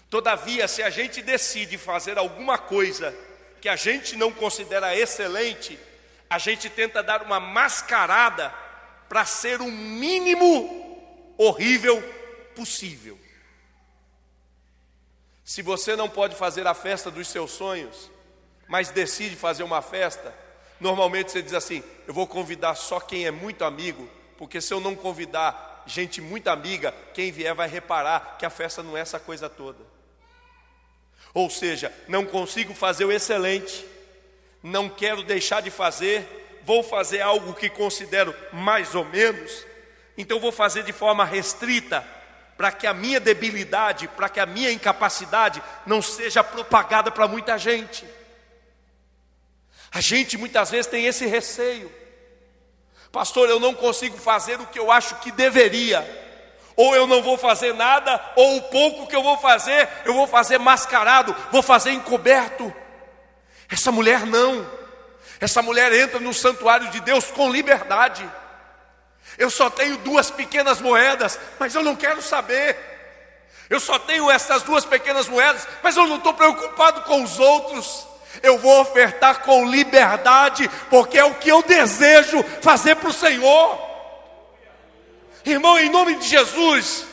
Todavia, 0.08 0.68
se 0.68 0.84
a 0.84 0.92
gente 0.92 1.20
decide 1.24 1.80
fazer 1.80 2.20
alguma 2.20 2.60
coisa 2.60 3.12
que 3.60 3.70
a 3.70 3.76
gente 3.76 4.16
não 4.16 4.32
considera 4.32 4.96
excelente, 4.96 5.80
a 6.30 6.38
gente 6.38 6.70
tenta 6.70 7.02
dar 7.02 7.24
uma 7.24 7.40
mascarada 7.40 8.54
para 9.10 9.26
ser 9.26 9.60
o 9.60 9.72
mínimo 9.72 11.34
horrível 11.36 12.02
possível. 12.56 13.18
Se 15.44 15.64
você 15.64 15.96
não 15.96 16.08
pode 16.08 16.36
fazer 16.36 16.68
a 16.68 16.76
festa 16.76 17.10
dos 17.10 17.28
seus 17.28 17.50
sonhos, 17.50 18.12
mas 18.68 18.92
decide 18.92 19.36
fazer 19.36 19.64
uma 19.64 19.82
festa, 19.82 20.34
normalmente 20.80 21.32
você 21.32 21.42
diz 21.42 21.56
assim: 21.56 21.84
eu 22.08 22.14
vou 22.14 22.28
convidar 22.28 22.76
só 22.76 23.00
quem 23.00 23.26
é 23.26 23.32
muito 23.32 23.66
amigo, 23.66 24.08
porque 24.38 24.62
se 24.62 24.72
eu 24.72 24.80
não 24.80 24.96
convidar 24.96 25.84
gente 25.88 26.22
muito 26.22 26.50
amiga, 26.50 26.94
quem 27.16 27.32
vier 27.32 27.56
vai 27.56 27.68
reparar 27.68 28.38
que 28.38 28.46
a 28.46 28.50
festa 28.50 28.84
não 28.84 28.96
é 28.96 29.02
essa 29.02 29.20
coisa 29.20 29.50
toda. 29.50 29.80
Ou 31.34 31.50
seja, 31.50 31.92
não 32.08 32.26
consigo 32.26 32.74
fazer 32.76 33.06
o 33.06 33.12
excelente, 33.12 33.86
não 34.62 34.88
quero 34.88 35.24
deixar 35.24 35.62
de 35.62 35.72
fazer, 35.72 36.28
vou 36.70 36.84
fazer 36.84 37.20
algo 37.20 37.56
que 37.56 37.68
considero 37.68 38.32
mais 38.54 38.94
ou 38.94 39.04
menos, 39.04 39.66
então 40.16 40.40
vou 40.40 40.52
fazer 40.52 40.84
de 40.84 40.94
forma 40.94 41.26
restrita, 41.26 42.06
para 42.56 42.72
que 42.72 42.86
a 42.86 42.94
minha 42.94 43.20
debilidade, 43.20 44.08
para 44.10 44.30
que 44.30 44.40
a 44.40 44.46
minha 44.46 44.72
incapacidade 44.72 45.64
não 45.84 46.00
seja 46.00 46.44
propagada 46.44 47.10
para 47.10 47.28
muita 47.28 47.58
gente. 47.58 48.06
A 49.92 50.00
gente 50.00 50.38
muitas 50.38 50.70
vezes 50.70 50.86
tem 50.86 51.08
esse 51.08 51.26
receio. 51.26 51.92
Pastor, 53.12 53.50
eu 53.50 53.60
não 53.60 53.74
consigo 53.74 54.20
fazer 54.20 54.62
o 54.62 54.68
que 54.68 54.78
eu 54.78 54.92
acho 54.92 55.16
que 55.22 55.32
deveria. 55.32 56.06
Ou 56.76 56.96
eu 56.96 57.08
não 57.08 57.24
vou 57.24 57.36
fazer 57.36 57.74
nada, 57.74 58.24
ou 58.36 58.58
o 58.58 58.62
pouco 58.62 59.08
que 59.08 59.16
eu 59.16 59.24
vou 59.24 59.40
fazer, 59.40 59.90
eu 60.06 60.14
vou 60.14 60.28
fazer 60.28 60.60
mascarado, 60.60 61.36
vou 61.52 61.64
fazer 61.64 61.90
encoberto. 61.94 62.72
Essa 63.68 63.92
mulher 63.92 64.24
não. 64.28 64.79
Essa 65.40 65.62
mulher 65.62 65.94
entra 65.94 66.20
no 66.20 66.34
santuário 66.34 66.90
de 66.90 67.00
Deus 67.00 67.26
com 67.26 67.52
liberdade. 67.52 68.30
Eu 69.38 69.50
só 69.50 69.70
tenho 69.70 69.98
duas 69.98 70.30
pequenas 70.30 70.82
moedas, 70.82 71.40
mas 71.58 71.74
eu 71.74 71.82
não 71.82 71.96
quero 71.96 72.22
saber. 72.22 72.78
Eu 73.70 73.80
só 73.80 73.98
tenho 74.00 74.30
essas 74.30 74.64
duas 74.64 74.84
pequenas 74.84 75.28
moedas, 75.30 75.68
mas 75.82 75.96
eu 75.96 76.08
não 76.08 76.18
estou 76.18 76.34
preocupado 76.34 77.02
com 77.04 77.24
os 77.24 77.40
outros. 77.40 78.08
Eu 78.44 78.58
vou 78.58 78.82
ofertar 78.82 79.42
com 79.42 79.70
liberdade, 79.70 80.70
porque 80.90 81.18
é 81.18 81.24
o 81.24 81.36
que 81.36 81.50
eu 81.50 81.64
desejo 81.64 82.44
fazer 82.62 82.96
para 82.96 83.10
o 83.10 83.14
Senhor. 83.14 83.90
Irmão, 85.46 85.80
em 85.80 85.90
nome 85.90 86.16
de 86.16 86.28
Jesus, 86.28 87.06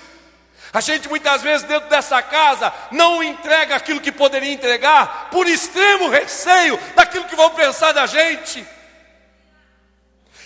a 0.77 0.81
gente 0.83 1.09
muitas 1.09 1.41
vezes 1.41 1.67
dentro 1.67 1.89
dessa 1.89 2.21
casa 2.21 2.71
não 2.91 3.23
entrega 3.23 3.75
aquilo 3.75 3.99
que 3.99 4.13
poderia 4.13 4.53
entregar 4.53 5.31
por 5.31 5.49
extremo 5.49 6.11
receio 6.11 6.79
daquilo 6.95 7.25
que 7.25 7.35
vão 7.35 7.49
pensar 7.53 7.93
da 7.93 8.05
gente. 8.05 8.63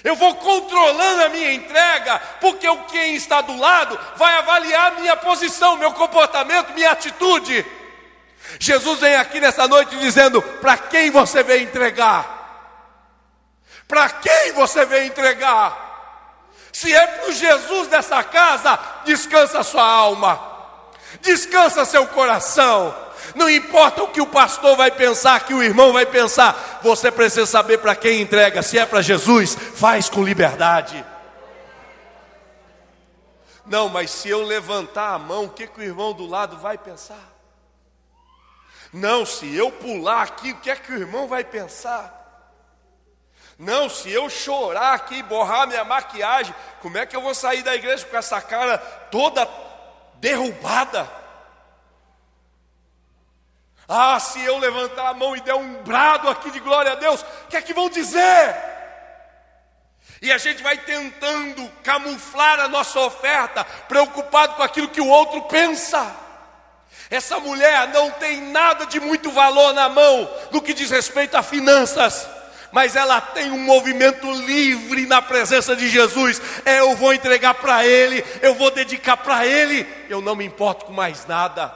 Eu 0.05 0.15
vou 0.15 0.37
controlando 0.37 1.25
a 1.25 1.29
minha 1.31 1.53
entrega, 1.53 2.21
porque 2.41 2.69
o 2.69 2.85
quem 2.85 3.17
está 3.17 3.41
do 3.41 3.57
lado 3.57 3.99
vai 4.15 4.33
avaliar 4.37 5.01
minha 5.01 5.17
posição, 5.17 5.77
meu 5.77 5.93
comportamento, 5.95 6.75
minha 6.75 6.93
atitude. 6.93 7.67
Jesus 8.61 9.01
vem 9.01 9.17
aqui 9.17 9.41
nessa 9.41 9.67
noite 9.67 9.97
dizendo: 9.97 10.41
para 10.41 10.79
quem 10.79 11.11
você 11.11 11.43
veio 11.43 11.65
entregar? 11.65 12.79
Para 13.89 14.09
quem 14.09 14.53
você 14.53 14.87
vem 14.87 15.09
entregar? 15.09 15.90
Se 16.73 16.93
é 16.95 17.07
para 17.07 17.29
o 17.29 17.33
Jesus 17.33 17.89
dessa 17.89 18.23
casa, 18.23 18.79
descansa 19.05 19.63
sua 19.63 19.85
alma, 19.85 20.41
descansa 21.21 21.85
seu 21.85 22.07
coração. 22.07 22.95
Não 23.35 23.49
importa 23.49 24.03
o 24.03 24.09
que 24.09 24.21
o 24.21 24.27
pastor 24.27 24.77
vai 24.77 24.91
pensar, 24.91 25.45
que 25.45 25.55
o 25.55 25.63
irmão 25.63 25.93
vai 25.93 26.07
pensar, 26.07 26.81
você 26.83 27.11
precisa 27.11 27.47
saber 27.47 27.79
para 27.79 27.95
quem 27.95 28.21
entrega. 28.21 28.63
Se 28.63 28.79
é 28.79 28.87
para 28.87 29.03
Jesus, 29.03 29.55
faz 29.55 30.09
com 30.09 30.25
liberdade. 30.25 31.05
Não, 33.67 33.89
mas 33.89 34.11
se 34.11 34.29
eu 34.29 34.43
levantar 34.43 35.15
a 35.15 35.19
mão, 35.19 35.45
o 35.45 35.51
que, 35.51 35.67
que 35.67 35.81
o 35.81 35.85
irmão 35.85 36.13
do 36.13 36.27
lado 36.27 36.57
vai 36.57 36.77
pensar? 36.77 37.31
Não, 38.93 39.25
se 39.25 39.55
eu 39.55 39.71
pular 39.71 40.23
aqui, 40.23 40.51
o 40.51 40.57
que 40.57 40.71
é 40.71 40.75
que 40.75 40.93
o 40.93 40.99
irmão 40.99 41.29
vai 41.29 41.45
pensar? 41.45 42.20
Não, 43.61 43.91
se 43.91 44.11
eu 44.11 44.31
chorar 44.31 44.95
aqui 44.95 45.23
borrar 45.23 45.67
minha 45.67 45.85
maquiagem, 45.85 46.55
como 46.81 46.97
é 46.97 47.05
que 47.05 47.15
eu 47.15 47.21
vou 47.21 47.35
sair 47.35 47.63
da 47.63 47.75
igreja 47.75 48.07
com 48.07 48.17
essa 48.17 48.41
cara 48.41 48.79
toda 48.79 49.47
derrubada? 50.15 51.07
Ah, 53.87 54.19
se 54.19 54.43
eu 54.43 54.57
levantar 54.57 55.11
a 55.11 55.13
mão 55.13 55.37
e 55.37 55.43
der 55.43 55.55
um 55.57 55.83
brado 55.83 56.31
aqui 56.31 56.51
de 56.51 56.59
glória 56.59 56.93
a 56.93 56.95
Deus, 56.95 57.21
o 57.21 57.49
que 57.51 57.57
é 57.59 57.61
que 57.61 57.75
vão 57.75 57.91
dizer? 57.91 58.57
E 60.23 60.33
a 60.33 60.39
gente 60.39 60.63
vai 60.63 60.79
tentando 60.79 61.71
camuflar 61.83 62.61
a 62.61 62.69
nossa 62.69 62.99
oferta, 63.01 63.63
preocupado 63.63 64.55
com 64.55 64.63
aquilo 64.63 64.89
que 64.89 65.03
o 65.03 65.09
outro 65.09 65.43
pensa. 65.43 66.17
Essa 67.11 67.39
mulher 67.39 67.89
não 67.89 68.11
tem 68.13 68.41
nada 68.41 68.87
de 68.87 68.99
muito 68.99 69.31
valor 69.31 69.75
na 69.75 69.91
mão 69.91 70.35
no 70.51 70.63
que 70.63 70.73
diz 70.73 70.91
respeito 70.91 71.37
a 71.37 71.43
finanças, 71.43 72.27
mas 72.73 72.97
ela 72.97 73.21
tem 73.21 73.51
um 73.51 73.59
movimento 73.59 74.31
livre 74.31 75.07
na 75.07 75.21
presença 75.21 75.77
de 75.77 75.89
Jesus. 75.89 76.41
É, 76.65 76.81
eu 76.81 76.97
vou 76.97 77.13
entregar 77.13 77.55
para 77.55 77.87
Ele, 77.87 78.25
eu 78.43 78.55
vou 78.55 78.71
dedicar 78.71 79.17
para 79.17 79.47
Ele, 79.47 79.87
eu 80.09 80.21
não 80.21 80.35
me 80.35 80.45
importo 80.45 80.85
com 80.87 80.93
mais 80.93 81.27
nada. 81.27 81.73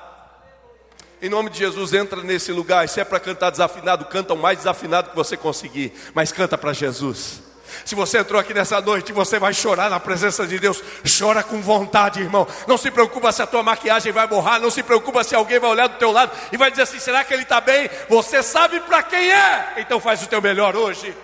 Em 1.23 1.29
nome 1.29 1.49
de 1.49 1.59
Jesus, 1.59 1.95
entra 1.95 2.23
nesse 2.23 2.53
lugar. 2.53 2.89
Se 2.89 3.01
é 3.01 3.05
para 3.05 3.21
cantar 3.21 3.51
desafinado, 3.51 4.05
canta 4.07 4.35
o 4.35 4.37
mais 4.37 4.59
desafinado 4.59 5.11
que 5.11 5.17
você 5.17 5.37
conseguir, 5.37 5.93
mas 6.13 6.33
canta 6.33 6.59
para 6.59 6.73
Jesus. 6.73 7.44
Se 7.85 7.95
você 7.95 8.19
entrou 8.19 8.41
aqui 8.41 8.53
nessa 8.53 8.81
noite, 8.81 9.13
você 9.13 9.39
vai 9.39 9.55
chorar 9.55 9.89
na 9.89 9.99
presença 9.99 10.47
de 10.47 10.59
Deus. 10.59 10.83
Chora 11.19 11.43
com 11.43 11.61
vontade, 11.61 12.21
irmão. 12.21 12.47
Não 12.67 12.77
se 12.77 12.91
preocupa 12.91 13.33
se 13.33 13.43
a 13.43 13.47
tua 13.47 13.63
maquiagem 13.63 14.13
vai 14.13 14.27
borrar. 14.27 14.61
Não 14.61 14.71
se 14.71 14.83
preocupa 14.83 15.25
se 15.25 15.35
alguém 15.35 15.59
vai 15.59 15.71
olhar 15.71 15.87
do 15.87 15.99
teu 15.99 16.13
lado 16.13 16.33
e 16.53 16.57
vai 16.57 16.71
dizer 16.71 16.83
assim: 16.83 16.99
será 16.99 17.25
que 17.25 17.33
ele 17.33 17.43
está 17.45 17.61
bem? 17.61 17.89
Você 18.09 18.43
sabe 18.43 18.81
para 18.81 19.03
quem 19.03 19.33
é. 19.33 19.75
Então 19.79 20.01
faz 20.01 20.23
o 20.23 20.29
teu 20.29 20.43
melhor 20.43 20.77
hoje. 20.77 21.17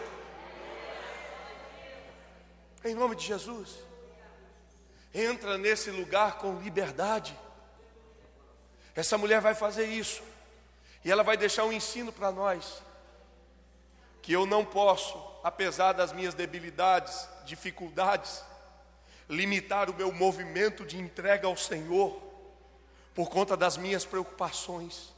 Em 2.85 2.95
nome 2.95 3.15
de 3.15 3.27
Jesus. 3.27 3.69
Entra 5.15 5.59
nesse 5.59 5.91
lugar 5.91 6.39
com 6.39 6.61
liberdade. 6.61 7.37
Essa 8.95 9.19
mulher 9.19 9.41
vai 9.41 9.55
fazer 9.55 9.87
isso. 9.87 10.23
E 11.05 11.11
ela 11.11 11.23
vai 11.23 11.37
deixar 11.37 11.65
um 11.65 11.73
ensino 11.73 12.13
para 12.13 12.31
nós. 12.31 12.83
Que 14.23 14.33
eu 14.33 14.47
não 14.47 14.65
posso 14.65 15.30
apesar 15.43 15.93
das 15.93 16.13
minhas 16.13 16.35
debilidades, 16.35 17.29
dificuldades, 17.45 18.45
limitar 19.29 19.89
o 19.89 19.95
meu 19.95 20.13
movimento 20.13 20.85
de 20.85 20.99
entrega 20.99 21.47
ao 21.47 21.57
Senhor 21.57 22.21
por 23.15 23.29
conta 23.29 23.57
das 23.57 23.77
minhas 23.77 24.05
preocupações. 24.05 25.13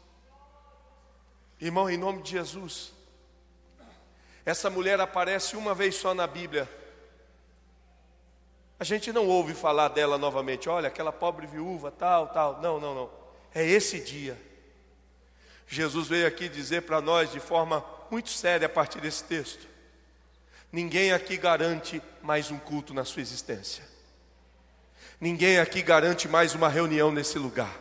Irmão, 1.61 1.89
em 1.89 1.97
nome 1.97 2.23
de 2.23 2.31
Jesus, 2.31 2.93
essa 4.45 4.69
mulher 4.69 5.01
aparece 5.01 5.57
uma 5.57 5.75
vez 5.75 5.95
só 5.95 6.13
na 6.13 6.27
Bíblia. 6.27 6.69
A 8.79 8.85
gente 8.85 9.13
não 9.13 9.29
ouve 9.29 9.55
falar 9.55 9.89
dela 9.89 10.19
novamente, 10.19 10.69
olha, 10.69 10.89
aquela 10.89 11.13
pobre 11.13 11.47
viúva, 11.47 11.93
tal, 11.93 12.29
tal. 12.29 12.61
Não, 12.61 12.81
não, 12.81 12.95
não. 12.95 13.11
É 13.55 13.65
esse 13.65 14.01
dia. 14.01 14.37
Jesus 15.69 16.09
veio 16.09 16.27
aqui 16.27 16.49
dizer 16.49 16.83
para 16.83 17.01
nós 17.01 17.31
de 17.31 17.39
forma 17.39 17.85
muito 18.11 18.31
séria 18.31 18.67
a 18.67 18.69
partir 18.69 19.01
desse 19.01 19.23
texto: 19.25 19.67
Ninguém 20.73 21.13
aqui 21.13 21.37
garante 21.37 22.01
mais 22.23 22.51
um 22.51 22.59
culto 22.59 22.95
na 22.95 23.05
sua 23.05 23.21
existência. 23.21 23.85
Ninguém 25.21 25.59
aqui 25.59 25.83
garante 25.83 26.27
mais 26.27 26.55
uma 26.55 26.67
reunião 26.67 27.13
nesse 27.13 27.39
lugar. 27.39 27.77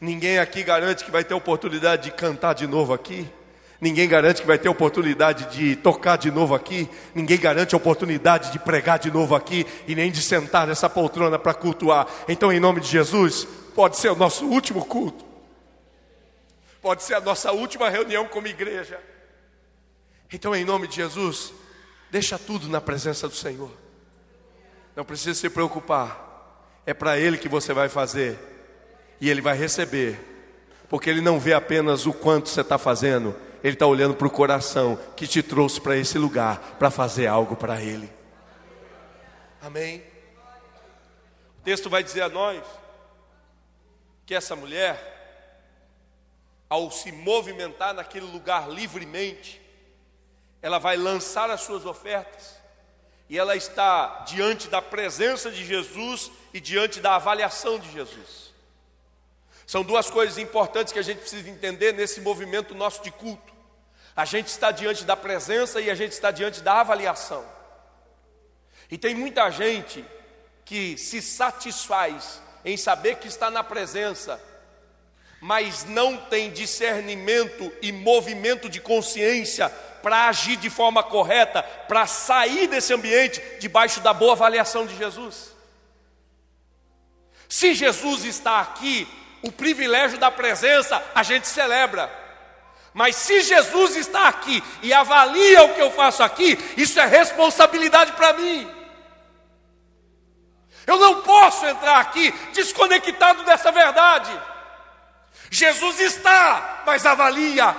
Ninguém 0.00 0.40
aqui 0.40 0.64
garante 0.64 1.04
que 1.04 1.12
vai 1.12 1.22
ter 1.22 1.32
oportunidade 1.32 2.02
de 2.02 2.10
cantar 2.10 2.54
de 2.54 2.66
novo 2.66 2.92
aqui. 2.92 3.30
Ninguém 3.80 4.08
garante 4.08 4.40
que 4.40 4.46
vai 4.48 4.58
ter 4.58 4.68
oportunidade 4.68 5.56
de 5.56 5.76
tocar 5.76 6.18
de 6.18 6.28
novo 6.28 6.56
aqui. 6.56 6.90
Ninguém 7.14 7.38
garante 7.38 7.72
a 7.72 7.78
oportunidade 7.78 8.50
de 8.50 8.58
pregar 8.58 8.98
de 8.98 9.08
novo 9.08 9.36
aqui 9.36 9.64
e 9.86 9.94
nem 9.94 10.10
de 10.10 10.20
sentar 10.20 10.66
nessa 10.66 10.90
poltrona 10.90 11.38
para 11.38 11.54
cultuar. 11.54 12.08
Então, 12.26 12.52
em 12.52 12.58
nome 12.58 12.80
de 12.80 12.88
Jesus, 12.88 13.46
pode 13.76 13.96
ser 13.96 14.10
o 14.10 14.16
nosso 14.16 14.44
último 14.46 14.84
culto. 14.84 15.24
Pode 16.80 17.04
ser 17.04 17.14
a 17.14 17.20
nossa 17.20 17.52
última 17.52 17.88
reunião 17.88 18.26
como 18.26 18.48
igreja. 18.48 19.00
Então, 20.32 20.52
em 20.52 20.64
nome 20.64 20.88
de 20.88 20.96
Jesus, 20.96 21.52
Deixa 22.12 22.38
tudo 22.38 22.68
na 22.68 22.78
presença 22.78 23.26
do 23.26 23.34
Senhor. 23.34 23.70
Não 24.94 25.02
precisa 25.02 25.32
se 25.32 25.48
preocupar. 25.48 26.68
É 26.84 26.92
para 26.92 27.18
Ele 27.18 27.38
que 27.38 27.48
você 27.48 27.72
vai 27.72 27.88
fazer. 27.88 28.38
E 29.18 29.30
Ele 29.30 29.40
vai 29.40 29.56
receber. 29.56 30.20
Porque 30.90 31.08
Ele 31.08 31.22
não 31.22 31.40
vê 31.40 31.54
apenas 31.54 32.04
o 32.04 32.12
quanto 32.12 32.50
você 32.50 32.60
está 32.60 32.76
fazendo. 32.76 33.34
Ele 33.64 33.72
está 33.72 33.86
olhando 33.86 34.14
para 34.14 34.26
o 34.26 34.30
coração 34.30 34.98
que 35.16 35.26
te 35.26 35.42
trouxe 35.42 35.80
para 35.80 35.96
esse 35.96 36.18
lugar 36.18 36.76
para 36.78 36.90
fazer 36.90 37.28
algo 37.28 37.56
para 37.56 37.80
Ele. 37.80 38.12
Amém. 39.62 40.02
O 41.60 41.62
texto 41.64 41.88
vai 41.88 42.04
dizer 42.04 42.20
a 42.20 42.28
nós 42.28 42.62
que 44.26 44.34
essa 44.34 44.54
mulher, 44.54 45.88
ao 46.68 46.90
se 46.90 47.10
movimentar 47.10 47.94
naquele 47.94 48.26
lugar 48.26 48.68
livremente, 48.68 49.61
ela 50.62 50.78
vai 50.78 50.96
lançar 50.96 51.50
as 51.50 51.60
suas 51.62 51.84
ofertas 51.84 52.56
e 53.28 53.38
ela 53.38 53.56
está 53.56 54.24
diante 54.26 54.68
da 54.68 54.80
presença 54.80 55.50
de 55.50 55.64
Jesus 55.64 56.30
e 56.54 56.60
diante 56.60 57.00
da 57.00 57.16
avaliação 57.16 57.78
de 57.78 57.90
Jesus. 57.90 58.52
São 59.66 59.82
duas 59.82 60.10
coisas 60.10 60.38
importantes 60.38 60.92
que 60.92 60.98
a 60.98 61.02
gente 61.02 61.20
precisa 61.20 61.48
entender 61.48 61.92
nesse 61.92 62.20
movimento 62.20 62.74
nosso 62.74 63.02
de 63.02 63.10
culto. 63.10 63.52
A 64.14 64.24
gente 64.24 64.48
está 64.48 64.70
diante 64.70 65.04
da 65.04 65.16
presença 65.16 65.80
e 65.80 65.90
a 65.90 65.94
gente 65.94 66.12
está 66.12 66.30
diante 66.30 66.60
da 66.60 66.80
avaliação. 66.80 67.44
E 68.90 68.98
tem 68.98 69.14
muita 69.14 69.50
gente 69.50 70.04
que 70.64 70.98
se 70.98 71.22
satisfaz 71.22 72.42
em 72.64 72.76
saber 72.76 73.16
que 73.16 73.26
está 73.26 73.50
na 73.50 73.64
presença, 73.64 74.38
mas 75.40 75.84
não 75.84 76.18
tem 76.18 76.50
discernimento 76.50 77.72
e 77.80 77.90
movimento 77.90 78.68
de 78.68 78.80
consciência 78.80 79.72
para 80.02 80.28
agir 80.28 80.56
de 80.56 80.68
forma 80.68 81.02
correta, 81.02 81.62
para 81.62 82.06
sair 82.06 82.66
desse 82.66 82.92
ambiente 82.92 83.42
debaixo 83.60 84.00
da 84.00 84.12
boa 84.12 84.32
avaliação 84.32 84.86
de 84.86 84.96
Jesus. 84.96 85.54
Se 87.48 87.74
Jesus 87.74 88.24
está 88.24 88.60
aqui, 88.60 89.06
o 89.42 89.52
privilégio 89.52 90.18
da 90.18 90.30
presença 90.30 91.02
a 91.14 91.22
gente 91.22 91.46
celebra. 91.46 92.10
Mas 92.94 93.16
se 93.16 93.42
Jesus 93.42 93.96
está 93.96 94.28
aqui 94.28 94.62
e 94.82 94.92
avalia 94.92 95.64
o 95.64 95.74
que 95.74 95.80
eu 95.80 95.90
faço 95.90 96.22
aqui, 96.22 96.58
isso 96.76 97.00
é 97.00 97.06
responsabilidade 97.06 98.12
para 98.12 98.34
mim. 98.34 98.70
Eu 100.86 100.98
não 100.98 101.22
posso 101.22 101.64
entrar 101.66 101.98
aqui 102.00 102.32
desconectado 102.52 103.44
dessa 103.44 103.70
verdade. 103.70 104.32
Jesus 105.50 106.00
está, 106.00 106.82
mas 106.86 107.06
avalia 107.06 107.76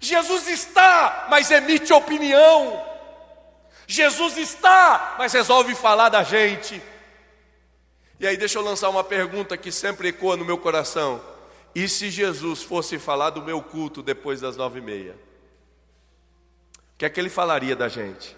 Jesus 0.00 0.48
está, 0.48 1.26
mas 1.30 1.50
emite 1.50 1.92
opinião. 1.92 2.84
Jesus 3.86 4.36
está, 4.36 5.16
mas 5.18 5.32
resolve 5.32 5.74
falar 5.74 6.08
da 6.08 6.22
gente. 6.22 6.80
E 8.20 8.26
aí, 8.26 8.36
deixa 8.36 8.58
eu 8.58 8.62
lançar 8.62 8.88
uma 8.88 9.04
pergunta 9.04 9.56
que 9.56 9.70
sempre 9.70 10.08
ecoa 10.08 10.36
no 10.36 10.44
meu 10.44 10.58
coração: 10.58 11.22
e 11.74 11.88
se 11.88 12.10
Jesus 12.10 12.62
fosse 12.62 12.98
falar 12.98 13.30
do 13.30 13.42
meu 13.42 13.62
culto 13.62 14.02
depois 14.02 14.40
das 14.40 14.56
nove 14.56 14.80
e 14.80 14.82
meia? 14.82 15.16
O 16.94 16.98
que 16.98 17.04
é 17.04 17.08
que 17.08 17.20
ele 17.20 17.30
falaria 17.30 17.76
da 17.76 17.88
gente? 17.88 18.36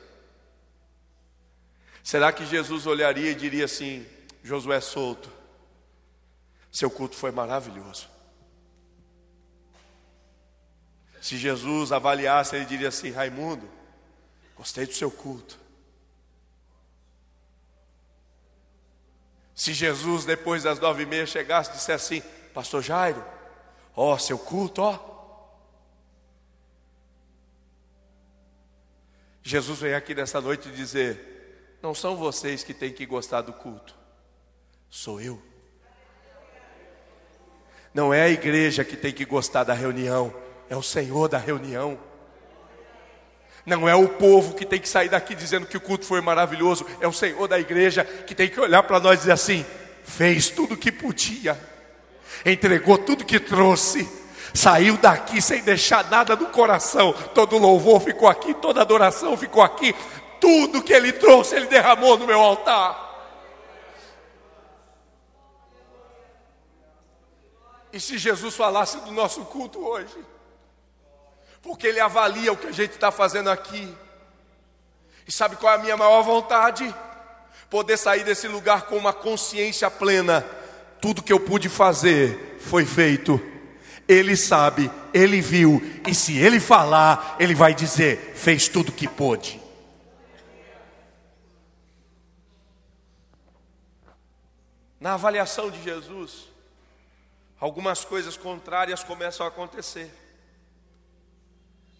Será 2.02 2.32
que 2.32 2.44
Jesus 2.44 2.86
olharia 2.86 3.30
e 3.30 3.34
diria 3.34 3.64
assim: 3.64 4.06
Josué 4.44 4.80
solto, 4.80 5.30
seu 6.70 6.90
culto 6.90 7.16
foi 7.16 7.30
maravilhoso? 7.30 8.09
Se 11.20 11.36
Jesus 11.36 11.92
avaliasse, 11.92 12.56
ele 12.56 12.64
diria 12.64 12.88
assim: 12.88 13.10
Raimundo, 13.10 13.68
gostei 14.56 14.86
do 14.86 14.92
seu 14.92 15.10
culto. 15.10 15.58
Se 19.54 19.74
Jesus, 19.74 20.24
depois 20.24 20.62
das 20.62 20.80
nove 20.80 21.02
e 21.02 21.06
meia, 21.06 21.26
chegasse 21.26 21.70
e 21.70 21.74
dissesse 21.74 22.14
assim: 22.16 22.28
Pastor 22.54 22.82
Jairo, 22.82 23.22
ó, 23.94 24.16
seu 24.16 24.38
culto, 24.38 24.80
ó. 24.80 25.10
Jesus 29.42 29.80
vem 29.80 29.94
aqui 29.94 30.14
nessa 30.14 30.40
noite 30.40 30.70
dizer: 30.70 31.76
não 31.82 31.94
são 31.94 32.16
vocês 32.16 32.62
que 32.62 32.72
têm 32.72 32.92
que 32.92 33.04
gostar 33.04 33.42
do 33.42 33.52
culto, 33.52 33.94
sou 34.88 35.20
eu. 35.20 35.42
Não 37.92 38.14
é 38.14 38.22
a 38.22 38.28
igreja 38.28 38.84
que 38.84 38.96
tem 38.96 39.12
que 39.12 39.24
gostar 39.24 39.64
da 39.64 39.74
reunião, 39.74 40.32
é 40.70 40.76
o 40.76 40.82
Senhor 40.82 41.28
da 41.28 41.36
reunião. 41.36 41.98
Não 43.66 43.88
é 43.88 43.94
o 43.94 44.08
povo 44.08 44.54
que 44.54 44.64
tem 44.64 44.80
que 44.80 44.88
sair 44.88 45.08
daqui 45.08 45.34
dizendo 45.34 45.66
que 45.66 45.76
o 45.76 45.80
culto 45.80 46.06
foi 46.06 46.20
maravilhoso, 46.20 46.86
é 47.00 47.08
o 47.08 47.12
Senhor 47.12 47.46
da 47.46 47.58
igreja 47.58 48.04
que 48.04 48.34
tem 48.34 48.48
que 48.48 48.58
olhar 48.58 48.84
para 48.84 49.00
nós 49.00 49.16
e 49.16 49.18
dizer 49.18 49.32
assim: 49.32 49.66
fez 50.04 50.48
tudo 50.48 50.74
o 50.74 50.76
que 50.76 50.90
podia, 50.90 51.60
entregou 52.46 52.96
tudo 52.96 53.24
que 53.24 53.38
trouxe, 53.38 54.08
saiu 54.54 54.96
daqui 54.96 55.42
sem 55.42 55.62
deixar 55.62 56.08
nada 56.08 56.36
no 56.36 56.46
coração. 56.46 57.12
Todo 57.34 57.58
louvor 57.58 58.00
ficou 58.00 58.28
aqui, 58.28 58.54
toda 58.54 58.80
adoração 58.80 59.36
ficou 59.36 59.62
aqui, 59.62 59.94
tudo 60.40 60.82
que 60.82 60.92
ele 60.92 61.12
trouxe, 61.12 61.56
ele 61.56 61.66
derramou 61.66 62.16
no 62.16 62.26
meu 62.26 62.40
altar. 62.40 63.08
E 67.92 67.98
se 67.98 68.16
Jesus 68.16 68.54
falasse 68.54 68.98
do 69.00 69.10
nosso 69.10 69.44
culto 69.46 69.84
hoje? 69.84 70.16
Porque 71.62 71.86
Ele 71.86 72.00
avalia 72.00 72.52
o 72.52 72.56
que 72.56 72.68
a 72.68 72.72
gente 72.72 72.92
está 72.92 73.10
fazendo 73.10 73.50
aqui. 73.50 73.94
E 75.26 75.32
sabe 75.32 75.56
qual 75.56 75.72
é 75.72 75.76
a 75.76 75.80
minha 75.80 75.96
maior 75.96 76.22
vontade? 76.22 76.94
Poder 77.68 77.96
sair 77.96 78.24
desse 78.24 78.48
lugar 78.48 78.82
com 78.82 78.96
uma 78.96 79.12
consciência 79.12 79.90
plena. 79.90 80.44
Tudo 81.00 81.22
que 81.22 81.32
eu 81.32 81.40
pude 81.40 81.68
fazer 81.68 82.58
foi 82.60 82.84
feito. 82.84 83.40
Ele 84.08 84.36
sabe, 84.36 84.90
ele 85.14 85.40
viu, 85.40 85.80
e 86.04 86.12
se 86.12 86.36
ele 86.36 86.58
falar, 86.58 87.36
ele 87.38 87.54
vai 87.54 87.72
dizer: 87.72 88.34
fez 88.34 88.66
tudo 88.66 88.90
que 88.90 89.06
pôde. 89.06 89.60
Na 94.98 95.14
avaliação 95.14 95.70
de 95.70 95.82
Jesus, 95.82 96.48
algumas 97.58 98.04
coisas 98.04 98.36
contrárias 98.36 99.04
começam 99.04 99.46
a 99.46 99.48
acontecer. 99.48 100.12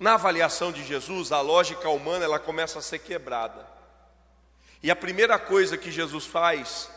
Na 0.01 0.15
avaliação 0.15 0.73
de 0.73 0.83
Jesus, 0.83 1.31
a 1.31 1.43
lógica 1.43 1.91
humana 1.91 2.25
ela 2.25 2.39
começa 2.39 2.79
a 2.79 2.83
ser 2.83 3.01
quebrada. 3.01 3.69
E 4.83 4.91
a 4.91 4.97
primeira 4.97 5.39
coisa 5.39 5.77
que 5.77 5.93
Jesus 5.93 6.25
faz 6.25 6.91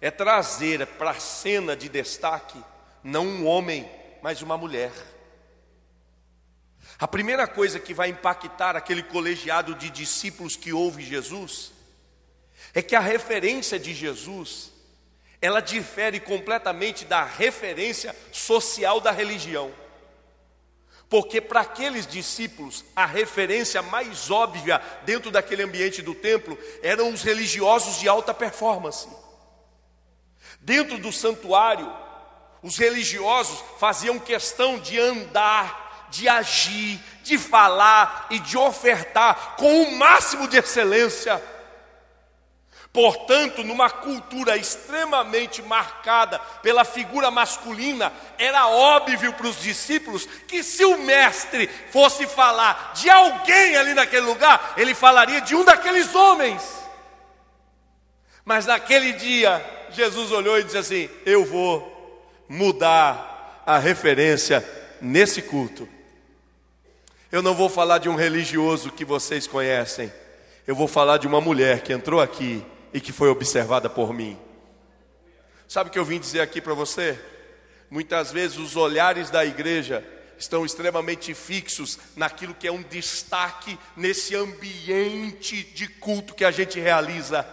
é 0.00 0.08
trazer 0.08 0.86
para 0.86 1.10
a 1.10 1.18
cena 1.18 1.76
de 1.76 1.88
destaque 1.88 2.62
não 3.02 3.26
um 3.26 3.44
homem, 3.44 3.90
mas 4.22 4.40
uma 4.40 4.56
mulher. 4.56 4.92
A 6.96 7.08
primeira 7.08 7.48
coisa 7.48 7.80
que 7.80 7.92
vai 7.92 8.10
impactar 8.10 8.76
aquele 8.76 9.02
colegiado 9.02 9.74
de 9.74 9.90
discípulos 9.90 10.54
que 10.54 10.72
ouve 10.72 11.02
Jesus 11.02 11.72
é 12.72 12.80
que 12.80 12.94
a 12.94 13.00
referência 13.00 13.80
de 13.80 13.92
Jesus 13.92 14.70
ela 15.42 15.58
difere 15.58 16.20
completamente 16.20 17.04
da 17.04 17.24
referência 17.24 18.14
social 18.30 19.00
da 19.00 19.10
religião. 19.10 19.74
Porque 21.08 21.40
para 21.40 21.60
aqueles 21.60 22.06
discípulos, 22.06 22.84
a 22.96 23.06
referência 23.06 23.82
mais 23.82 24.30
óbvia 24.30 24.80
dentro 25.04 25.30
daquele 25.30 25.62
ambiente 25.62 26.02
do 26.02 26.14
templo 26.14 26.58
eram 26.82 27.10
os 27.12 27.22
religiosos 27.22 28.00
de 28.00 28.08
alta 28.08 28.32
performance. 28.32 29.08
Dentro 30.60 30.98
do 30.98 31.12
santuário, 31.12 31.92
os 32.62 32.78
religiosos 32.78 33.62
faziam 33.78 34.18
questão 34.18 34.78
de 34.78 34.98
andar, 34.98 36.08
de 36.10 36.28
agir, 36.28 36.98
de 37.22 37.36
falar 37.36 38.26
e 38.30 38.38
de 38.38 38.56
ofertar 38.56 39.56
com 39.56 39.82
o 39.82 39.98
máximo 39.98 40.48
de 40.48 40.56
excelência 40.56 41.42
Portanto, 42.94 43.64
numa 43.64 43.90
cultura 43.90 44.56
extremamente 44.56 45.60
marcada 45.60 46.38
pela 46.62 46.84
figura 46.84 47.28
masculina, 47.28 48.12
era 48.38 48.68
óbvio 48.68 49.32
para 49.32 49.48
os 49.48 49.60
discípulos 49.60 50.28
que 50.46 50.62
se 50.62 50.84
o 50.84 50.98
mestre 50.98 51.68
fosse 51.90 52.24
falar 52.24 52.92
de 52.94 53.10
alguém 53.10 53.74
ali 53.74 53.94
naquele 53.94 54.24
lugar, 54.24 54.74
ele 54.76 54.94
falaria 54.94 55.40
de 55.40 55.56
um 55.56 55.64
daqueles 55.64 56.14
homens. 56.14 56.62
Mas 58.44 58.64
naquele 58.64 59.12
dia, 59.14 59.60
Jesus 59.90 60.30
olhou 60.30 60.56
e 60.60 60.62
disse 60.62 60.78
assim: 60.78 61.10
Eu 61.26 61.44
vou 61.44 62.24
mudar 62.48 63.64
a 63.66 63.76
referência 63.76 64.64
nesse 65.00 65.42
culto. 65.42 65.88
Eu 67.32 67.42
não 67.42 67.54
vou 67.56 67.68
falar 67.68 67.98
de 67.98 68.08
um 68.08 68.14
religioso 68.14 68.92
que 68.92 69.04
vocês 69.04 69.48
conhecem, 69.48 70.12
eu 70.64 70.76
vou 70.76 70.86
falar 70.86 71.16
de 71.16 71.26
uma 71.26 71.40
mulher 71.40 71.80
que 71.82 71.92
entrou 71.92 72.20
aqui 72.20 72.64
e 72.94 73.00
que 73.00 73.12
foi 73.12 73.28
observada 73.28 73.90
por 73.90 74.14
mim. 74.14 74.38
Sabe 75.66 75.90
o 75.90 75.92
que 75.92 75.98
eu 75.98 76.04
vim 76.04 76.20
dizer 76.20 76.40
aqui 76.40 76.60
para 76.60 76.72
você? 76.72 77.18
Muitas 77.90 78.30
vezes 78.30 78.56
os 78.56 78.76
olhares 78.76 79.30
da 79.30 79.44
igreja 79.44 80.06
estão 80.38 80.64
extremamente 80.64 81.34
fixos 81.34 81.98
naquilo 82.14 82.54
que 82.54 82.68
é 82.68 82.72
um 82.72 82.82
destaque 82.82 83.76
nesse 83.96 84.36
ambiente 84.36 85.64
de 85.64 85.88
culto 85.88 86.34
que 86.34 86.44
a 86.44 86.52
gente 86.52 86.78
realiza. 86.78 87.44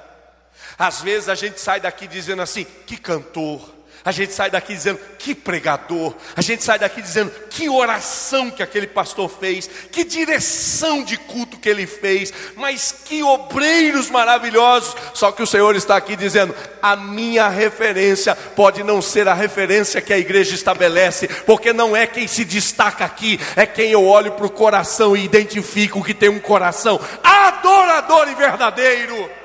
Às 0.77 1.01
vezes 1.01 1.27
a 1.27 1.35
gente 1.35 1.59
sai 1.59 1.79
daqui 1.79 2.07
dizendo 2.07 2.43
assim: 2.43 2.63
que 2.85 2.97
cantor, 2.97 3.67
a 4.03 4.11
gente 4.11 4.33
sai 4.33 4.49
daqui 4.49 4.73
dizendo 4.73 4.99
que 5.19 5.35
pregador, 5.35 6.15
a 6.35 6.41
gente 6.41 6.63
sai 6.63 6.79
daqui 6.79 7.01
dizendo 7.01 7.31
que 7.49 7.69
oração 7.69 8.49
que 8.49 8.63
aquele 8.63 8.87
pastor 8.87 9.29
fez, 9.29 9.69
que 9.91 10.03
direção 10.03 11.03
de 11.03 11.17
culto 11.17 11.57
que 11.57 11.69
ele 11.69 11.85
fez, 11.85 12.33
mas 12.55 12.91
que 13.05 13.21
obreiros 13.21 14.09
maravilhosos. 14.09 14.95
Só 15.13 15.31
que 15.31 15.43
o 15.43 15.47
Senhor 15.47 15.75
está 15.75 15.95
aqui 15.95 16.15
dizendo: 16.15 16.55
a 16.81 16.95
minha 16.95 17.47
referência 17.47 18.35
pode 18.35 18.83
não 18.83 19.01
ser 19.01 19.27
a 19.27 19.33
referência 19.33 20.01
que 20.01 20.13
a 20.13 20.17
igreja 20.17 20.55
estabelece, 20.55 21.27
porque 21.45 21.71
não 21.71 21.95
é 21.95 22.07
quem 22.07 22.27
se 22.27 22.43
destaca 22.43 23.05
aqui, 23.05 23.39
é 23.55 23.65
quem 23.65 23.91
eu 23.91 24.03
olho 24.03 24.31
para 24.31 24.45
o 24.45 24.51
coração 24.51 25.15
e 25.15 25.23
identifico 25.23 26.03
que 26.03 26.13
tem 26.13 26.29
um 26.29 26.39
coração 26.39 26.99
adorador 27.23 28.27
e 28.29 28.35
verdadeiro. 28.35 29.40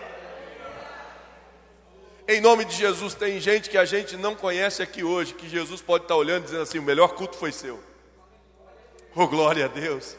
Em 2.28 2.40
nome 2.40 2.64
de 2.64 2.74
Jesus, 2.74 3.14
tem 3.14 3.38
gente 3.40 3.70
que 3.70 3.78
a 3.78 3.84
gente 3.84 4.16
não 4.16 4.34
conhece 4.34 4.82
aqui 4.82 5.04
hoje, 5.04 5.32
que 5.32 5.48
Jesus 5.48 5.80
pode 5.80 6.04
estar 6.04 6.16
olhando 6.16 6.44
dizendo 6.44 6.62
assim: 6.62 6.78
o 6.78 6.82
melhor 6.82 7.14
culto 7.14 7.36
foi 7.36 7.52
seu. 7.52 7.80
Oh, 9.14 9.28
glória 9.28 9.66
a 9.66 9.68
Deus. 9.68 10.16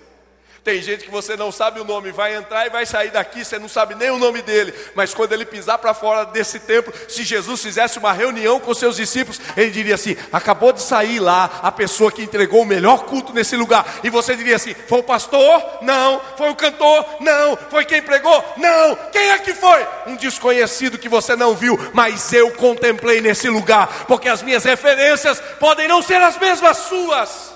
Tem 0.67 0.81
gente 0.81 1.05
que 1.05 1.09
você 1.09 1.37
não 1.37 1.49
sabe 1.49 1.79
o 1.79 1.85
nome, 1.85 2.11
vai 2.11 2.35
entrar 2.35 2.67
e 2.67 2.69
vai 2.69 2.85
sair 2.85 3.09
daqui, 3.09 3.45
você 3.45 3.57
não 3.57 3.69
sabe 3.69 3.95
nem 3.95 4.11
o 4.11 4.17
nome 4.17 4.41
dele, 4.41 4.73
mas 4.93 5.13
quando 5.13 5.31
ele 5.31 5.45
pisar 5.45 5.77
para 5.77 5.93
fora 5.93 6.25
desse 6.25 6.59
templo, 6.59 6.93
se 7.07 7.23
Jesus 7.23 7.61
fizesse 7.61 7.97
uma 7.97 8.11
reunião 8.11 8.59
com 8.59 8.73
seus 8.73 8.97
discípulos, 8.97 9.39
ele 9.55 9.71
diria 9.71 9.95
assim: 9.95 10.17
acabou 10.29 10.73
de 10.73 10.81
sair 10.81 11.19
lá 11.19 11.61
a 11.63 11.71
pessoa 11.71 12.11
que 12.11 12.21
entregou 12.21 12.63
o 12.63 12.65
melhor 12.65 13.05
culto 13.05 13.31
nesse 13.31 13.55
lugar, 13.55 13.85
e 14.03 14.09
você 14.09 14.35
diria 14.35 14.57
assim: 14.57 14.75
foi 14.89 14.99
o 14.99 15.03
pastor? 15.03 15.63
Não. 15.83 16.19
Foi 16.37 16.49
o 16.49 16.55
cantor? 16.55 17.05
Não. 17.21 17.57
Foi 17.69 17.85
quem 17.85 18.01
pregou? 18.01 18.43
Não. 18.57 18.93
Quem 19.09 19.29
é 19.29 19.39
que 19.39 19.53
foi? 19.53 19.87
Um 20.05 20.17
desconhecido 20.17 20.97
que 20.97 21.07
você 21.07 21.33
não 21.33 21.55
viu, 21.55 21.79
mas 21.93 22.33
eu 22.33 22.51
contemplei 22.51 23.21
nesse 23.21 23.47
lugar, 23.47 24.03
porque 24.05 24.27
as 24.27 24.43
minhas 24.43 24.65
referências 24.65 25.39
podem 25.61 25.87
não 25.87 26.01
ser 26.01 26.21
as 26.21 26.37
mesmas 26.37 26.75
suas. 26.75 27.46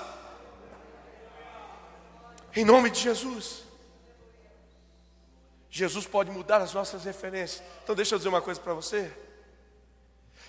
Em 2.54 2.64
nome 2.64 2.90
de 2.90 3.00
Jesus. 3.00 3.64
Jesus 5.70 6.06
pode 6.06 6.30
mudar 6.30 6.60
as 6.60 6.74
nossas 6.74 7.04
referências. 7.04 7.62
Então 7.82 7.94
deixa 7.94 8.14
eu 8.14 8.18
dizer 8.18 8.28
uma 8.28 8.42
coisa 8.42 8.60
para 8.60 8.74
você. 8.74 9.10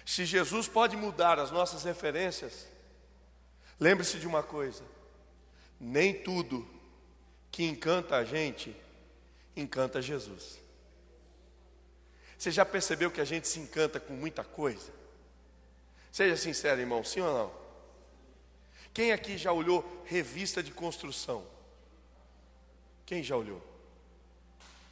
Se 0.05 0.25
Jesus 0.25 0.67
pode 0.67 0.97
mudar 0.97 1.39
as 1.39 1.49
nossas 1.49 1.83
referências, 1.83 2.67
lembre-se 3.79 4.19
de 4.19 4.27
uma 4.27 4.43
coisa: 4.43 4.83
nem 5.79 6.13
tudo 6.13 6.67
que 7.49 7.63
encanta 7.63 8.17
a 8.17 8.25
gente 8.25 8.75
encanta 9.55 10.01
Jesus. 10.01 10.59
Você 12.37 12.51
já 12.51 12.65
percebeu 12.65 13.09
que 13.09 13.21
a 13.21 13.25
gente 13.25 13.47
se 13.47 13.59
encanta 13.59 14.01
com 14.01 14.13
muita 14.13 14.43
coisa? 14.43 14.91
Seja 16.11 16.35
sincero, 16.35 16.81
irmão, 16.81 17.03
sim 17.03 17.21
ou 17.21 17.33
não? 17.33 17.51
Quem 18.93 19.13
aqui 19.13 19.37
já 19.37 19.53
olhou 19.53 20.03
revista 20.05 20.61
de 20.61 20.71
construção? 20.71 21.52
Quem 23.05 23.21
já 23.23 23.35
olhou? 23.35 23.61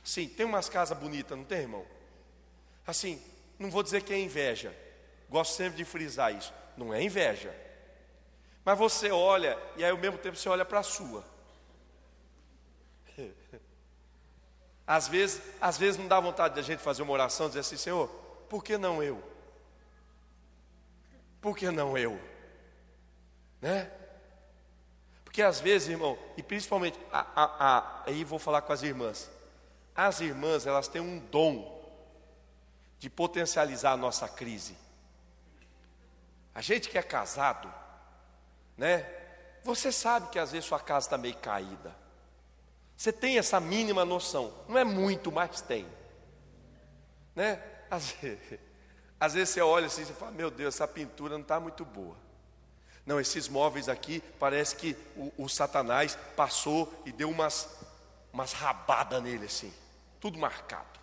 Sim, 0.04 0.28
tem 0.28 0.46
umas 0.46 0.68
casas 0.68 0.98
bonitas, 0.98 1.38
não 1.38 1.46
tem, 1.46 1.60
irmão? 1.60 1.86
Assim, 2.86 3.22
não 3.58 3.70
vou 3.70 3.84
dizer 3.84 4.04
que 4.04 4.14
é 4.14 4.20
inveja. 4.20 4.76
Gosto 5.30 5.54
sempre 5.54 5.78
de 5.78 5.86
frisar 5.86 6.36
isso. 6.36 6.54
Não 6.76 6.94
é 6.94 7.02
inveja. 7.02 7.56
Mas 8.66 8.78
você 8.78 9.12
olha 9.12 9.58
e 9.78 9.84
aí 9.84 9.92
ao 9.92 9.98
mesmo 9.98 10.18
tempo 10.18 10.36
você 10.38 10.50
olha 10.50 10.66
para 10.66 10.80
a 10.80 10.84
sua. 10.84 11.24
Às 14.86 15.08
vezes, 15.08 15.42
às 15.62 15.78
vezes 15.78 15.98
não 15.98 16.08
dá 16.08 16.20
vontade 16.20 16.56
de 16.56 16.60
a 16.60 16.64
gente 16.64 16.82
fazer 16.82 17.02
uma 17.02 17.14
oração 17.14 17.46
e 17.46 17.50
dizer 17.50 17.62
assim, 17.62 17.78
Senhor, 17.78 18.10
por 18.50 18.62
que 18.62 18.78
não 18.78 19.02
eu? 19.02 19.24
Por 21.40 21.56
que 21.56 21.72
não 21.72 21.98
eu? 21.98 22.20
Né? 23.62 23.90
Porque 25.32 25.42
às 25.42 25.62
vezes, 25.62 25.88
irmão, 25.88 26.20
e 26.36 26.44
principalmente, 26.44 27.00
a, 27.10 27.26
a, 27.34 27.78
a, 27.78 28.04
aí 28.06 28.22
vou 28.26 28.38
falar 28.38 28.64
com 28.64 28.74
as 28.74 28.84
irmãs, 28.84 29.32
As 29.96 30.20
irmãs, 30.20 30.68
elas 30.68 30.90
têm 30.90 31.00
um 31.00 31.20
dom 31.20 31.82
de 33.00 33.10
potencializar 33.10 33.94
a 33.94 33.98
nossa 33.98 34.28
crise. 34.28 34.76
A 36.54 36.60
gente 36.60 36.90
que 36.90 36.98
é 36.98 37.02
casado, 37.02 37.74
né? 38.78 39.10
Você 39.64 39.90
sabe 39.90 40.30
que 40.32 40.38
às 40.38 40.52
vezes 40.52 40.68
sua 40.68 40.82
casa 40.82 41.08
está 41.08 41.18
meio 41.18 41.38
caída. 41.38 41.96
Você 42.98 43.14
tem 43.14 43.38
essa 43.38 43.58
mínima 43.58 44.04
noção. 44.04 44.54
Não 44.68 44.78
é 44.78 44.84
muito, 44.84 45.32
mas 45.32 45.62
tem. 45.62 45.88
Né? 47.34 47.64
Às 47.90 48.12
vezes, 48.20 48.60
às 49.18 49.34
vezes 49.34 49.54
você 49.54 49.62
olha 49.62 49.88
assim 49.88 50.02
e 50.02 50.08
fala, 50.08 50.32
meu 50.32 50.52
Deus, 50.52 50.76
essa 50.76 50.88
pintura 50.90 51.36
não 51.36 51.42
está 51.42 51.58
muito 51.58 51.86
boa. 51.86 52.18
Não, 53.12 53.20
esses 53.20 53.50
móveis 53.50 53.90
aqui, 53.90 54.24
parece 54.40 54.74
que 54.74 54.96
o, 55.18 55.34
o 55.44 55.50
Satanás 55.50 56.18
passou 56.34 56.90
e 57.06 57.12
deu 57.12 57.30
umas, 57.30 57.68
umas 58.32 58.54
rabadas 58.54 59.22
nele 59.22 59.48
assim, 59.48 59.74
tudo 60.18 60.40
marcado. 60.40 60.98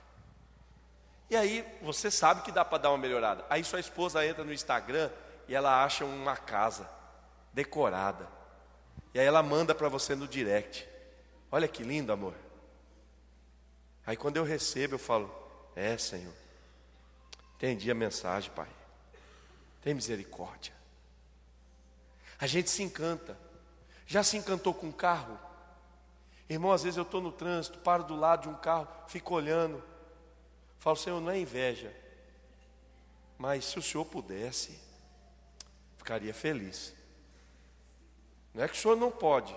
E 1.28 1.36
aí 1.36 1.62
você 1.82 2.10
sabe 2.10 2.40
que 2.40 2.50
dá 2.50 2.64
para 2.64 2.78
dar 2.78 2.92
uma 2.92 2.96
melhorada. 2.96 3.44
Aí 3.50 3.62
sua 3.62 3.78
esposa 3.78 4.24
entra 4.24 4.42
no 4.42 4.54
Instagram 4.54 5.10
e 5.46 5.54
ela 5.54 5.84
acha 5.84 6.06
uma 6.06 6.34
casa 6.34 6.88
decorada. 7.52 8.26
E 9.12 9.20
aí 9.20 9.26
ela 9.26 9.42
manda 9.42 9.74
para 9.74 9.90
você 9.90 10.14
no 10.14 10.26
direct. 10.26 10.88
Olha 11.52 11.68
que 11.68 11.82
lindo, 11.82 12.10
amor. 12.10 12.32
Aí 14.06 14.16
quando 14.16 14.38
eu 14.38 14.44
recebo, 14.44 14.94
eu 14.94 14.98
falo: 14.98 15.30
É, 15.76 15.98
Senhor. 15.98 16.32
Entendi 17.56 17.90
a 17.90 17.94
mensagem, 17.94 18.50
Pai. 18.52 18.68
Tem 19.82 19.92
misericórdia. 19.92 20.77
A 22.38 22.46
gente 22.46 22.70
se 22.70 22.82
encanta. 22.82 23.36
Já 24.06 24.22
se 24.22 24.36
encantou 24.36 24.72
com 24.72 24.86
um 24.86 24.92
carro? 24.92 25.38
Irmão, 26.48 26.72
às 26.72 26.82
vezes 26.82 26.96
eu 26.96 27.02
estou 27.02 27.20
no 27.20 27.30
trânsito, 27.30 27.78
paro 27.78 28.04
do 28.04 28.16
lado 28.16 28.42
de 28.42 28.48
um 28.48 28.54
carro, 28.54 28.88
fico 29.06 29.34
olhando. 29.34 29.82
Falo, 30.78 30.96
Senhor, 30.96 31.20
não 31.20 31.30
é 31.30 31.38
inveja. 31.38 31.94
Mas 33.36 33.66
se 33.66 33.78
o 33.78 33.82
Senhor 33.82 34.04
pudesse, 34.04 34.78
ficaria 35.96 36.32
feliz. 36.32 36.94
Não 38.54 38.64
é 38.64 38.68
que 38.68 38.74
o 38.74 38.76
Senhor 38.78 38.96
não 38.96 39.10
pode, 39.10 39.54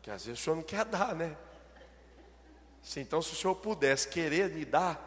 que 0.00 0.10
às 0.10 0.24
vezes 0.24 0.40
o 0.40 0.42
Senhor 0.44 0.56
não 0.56 0.62
quer 0.62 0.84
dar, 0.84 1.14
né? 1.14 1.36
Se, 2.82 3.00
então, 3.00 3.20
se 3.20 3.32
o 3.32 3.36
Senhor 3.36 3.54
pudesse 3.54 4.08
querer 4.08 4.50
me 4.50 4.64
dar, 4.64 5.00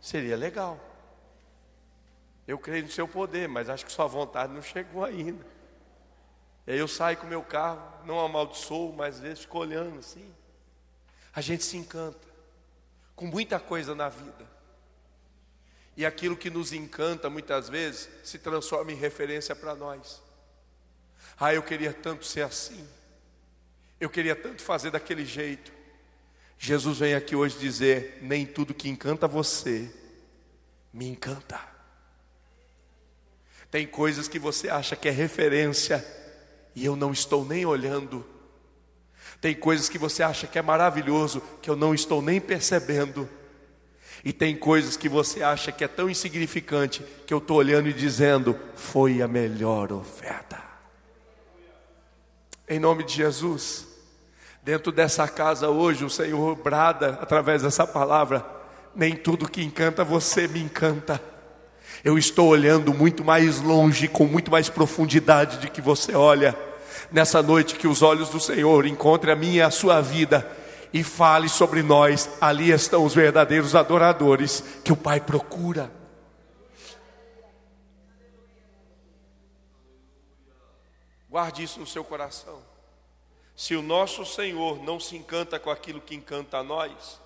seria 0.00 0.36
legal. 0.36 0.78
Eu 2.46 2.58
creio 2.58 2.84
no 2.84 2.90
seu 2.90 3.06
poder, 3.06 3.48
mas 3.48 3.68
acho 3.68 3.86
que 3.86 3.92
sua 3.92 4.06
vontade 4.06 4.52
não 4.52 4.62
chegou 4.62 5.04
ainda. 5.04 5.46
E 6.66 6.72
aí 6.72 6.78
eu 6.78 6.88
saio 6.88 7.16
com 7.16 7.26
o 7.26 7.28
meu 7.28 7.42
carro, 7.42 7.80
não 8.04 8.20
amaldiçoo, 8.20 8.92
mas 8.92 9.16
às 9.16 9.20
vezes 9.20 9.40
fico 9.40 9.58
olhando 9.58 9.98
assim. 9.98 10.32
A 11.34 11.40
gente 11.40 11.64
se 11.64 11.76
encanta 11.76 12.28
com 13.14 13.26
muita 13.26 13.58
coisa 13.60 13.94
na 13.94 14.08
vida. 14.08 14.48
E 15.96 16.06
aquilo 16.06 16.36
que 16.36 16.48
nos 16.48 16.72
encanta 16.72 17.28
muitas 17.28 17.68
vezes 17.68 18.08
se 18.24 18.38
transforma 18.38 18.92
em 18.92 18.96
referência 18.96 19.54
para 19.54 19.74
nós. 19.74 20.22
Ah, 21.38 21.52
eu 21.52 21.62
queria 21.62 21.92
tanto 21.92 22.24
ser 22.24 22.42
assim. 22.42 22.86
Eu 24.00 24.08
queria 24.08 24.34
tanto 24.34 24.62
fazer 24.62 24.90
daquele 24.90 25.24
jeito. 25.24 25.72
Jesus 26.58 26.98
vem 26.98 27.14
aqui 27.14 27.36
hoje 27.36 27.58
dizer: 27.58 28.18
nem 28.22 28.46
tudo 28.46 28.74
que 28.74 28.88
encanta 28.88 29.28
você 29.28 29.90
me 30.92 31.06
encanta. 31.06 31.60
Tem 33.70 33.86
coisas 33.86 34.26
que 34.26 34.38
você 34.38 34.68
acha 34.68 34.96
que 34.96 35.08
é 35.08 35.12
referência 35.12 36.04
e 36.80 36.86
eu 36.86 36.96
não 36.96 37.12
estou 37.12 37.44
nem 37.44 37.66
olhando. 37.66 38.24
Tem 39.38 39.54
coisas 39.54 39.86
que 39.86 39.98
você 39.98 40.22
acha 40.22 40.46
que 40.46 40.58
é 40.58 40.62
maravilhoso 40.62 41.42
que 41.60 41.68
eu 41.68 41.76
não 41.76 41.92
estou 41.92 42.22
nem 42.22 42.40
percebendo. 42.40 43.28
E 44.24 44.32
tem 44.32 44.56
coisas 44.56 44.96
que 44.96 45.08
você 45.08 45.42
acha 45.42 45.70
que 45.70 45.84
é 45.84 45.88
tão 45.88 46.08
insignificante 46.08 47.04
que 47.26 47.34
eu 47.34 47.38
estou 47.38 47.58
olhando 47.58 47.90
e 47.90 47.92
dizendo: 47.92 48.58
foi 48.74 49.20
a 49.20 49.28
melhor 49.28 49.92
oferta. 49.92 50.58
Em 52.66 52.78
nome 52.78 53.04
de 53.04 53.12
Jesus, 53.12 53.86
dentro 54.62 54.90
dessa 54.90 55.28
casa 55.28 55.68
hoje, 55.68 56.02
o 56.02 56.10
Senhor 56.10 56.56
brada 56.56 57.18
através 57.20 57.62
dessa 57.62 57.86
palavra: 57.86 58.42
nem 58.96 59.14
tudo 59.14 59.50
que 59.50 59.62
encanta 59.62 60.02
você 60.02 60.48
me 60.48 60.62
encanta. 60.62 61.20
Eu 62.02 62.16
estou 62.16 62.48
olhando 62.48 62.94
muito 62.94 63.22
mais 63.22 63.60
longe, 63.60 64.08
com 64.08 64.24
muito 64.24 64.50
mais 64.50 64.70
profundidade 64.70 65.58
de 65.58 65.68
que 65.68 65.82
você 65.82 66.14
olha. 66.14 66.69
Nessa 67.12 67.42
noite, 67.42 67.74
que 67.74 67.88
os 67.88 68.02
olhos 68.02 68.28
do 68.28 68.38
Senhor 68.38 68.86
encontrem 68.86 69.32
a 69.32 69.36
minha 69.36 69.56
e 69.56 69.62
a 69.62 69.70
sua 69.70 70.00
vida 70.00 70.48
e 70.92 71.02
fale 71.02 71.48
sobre 71.48 71.82
nós. 71.82 72.30
Ali 72.40 72.70
estão 72.70 73.04
os 73.04 73.14
verdadeiros 73.14 73.74
adoradores 73.74 74.62
que 74.84 74.92
o 74.92 74.96
Pai 74.96 75.20
procura. 75.20 75.90
Guarde 81.28 81.62
isso 81.62 81.78
no 81.78 81.86
seu 81.86 82.04
coração. 82.04 82.60
Se 83.54 83.76
o 83.76 83.82
nosso 83.82 84.24
Senhor 84.24 84.82
não 84.82 84.98
se 84.98 85.16
encanta 85.16 85.58
com 85.58 85.70
aquilo 85.70 86.00
que 86.00 86.14
encanta 86.14 86.58
a 86.58 86.62
nós, 86.62 87.20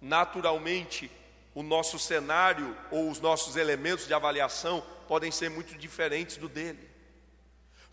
naturalmente 0.00 1.10
o 1.54 1.62
nosso 1.62 1.98
cenário 1.98 2.76
ou 2.90 3.08
os 3.10 3.20
nossos 3.20 3.54
elementos 3.54 4.06
de 4.06 4.14
avaliação 4.14 4.82
podem 5.06 5.30
ser 5.30 5.50
muito 5.50 5.76
diferentes 5.76 6.36
do 6.36 6.48
dele. 6.48 6.93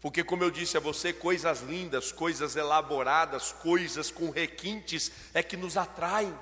Porque, 0.01 0.23
como 0.23 0.43
eu 0.43 0.49
disse 0.49 0.75
a 0.75 0.79
você, 0.79 1.13
coisas 1.13 1.61
lindas, 1.61 2.11
coisas 2.11 2.55
elaboradas, 2.55 3.51
coisas 3.51 4.09
com 4.09 4.31
requintes 4.31 5.11
é 5.31 5.43
que 5.43 5.55
nos 5.55 5.77
atraem. 5.77 6.33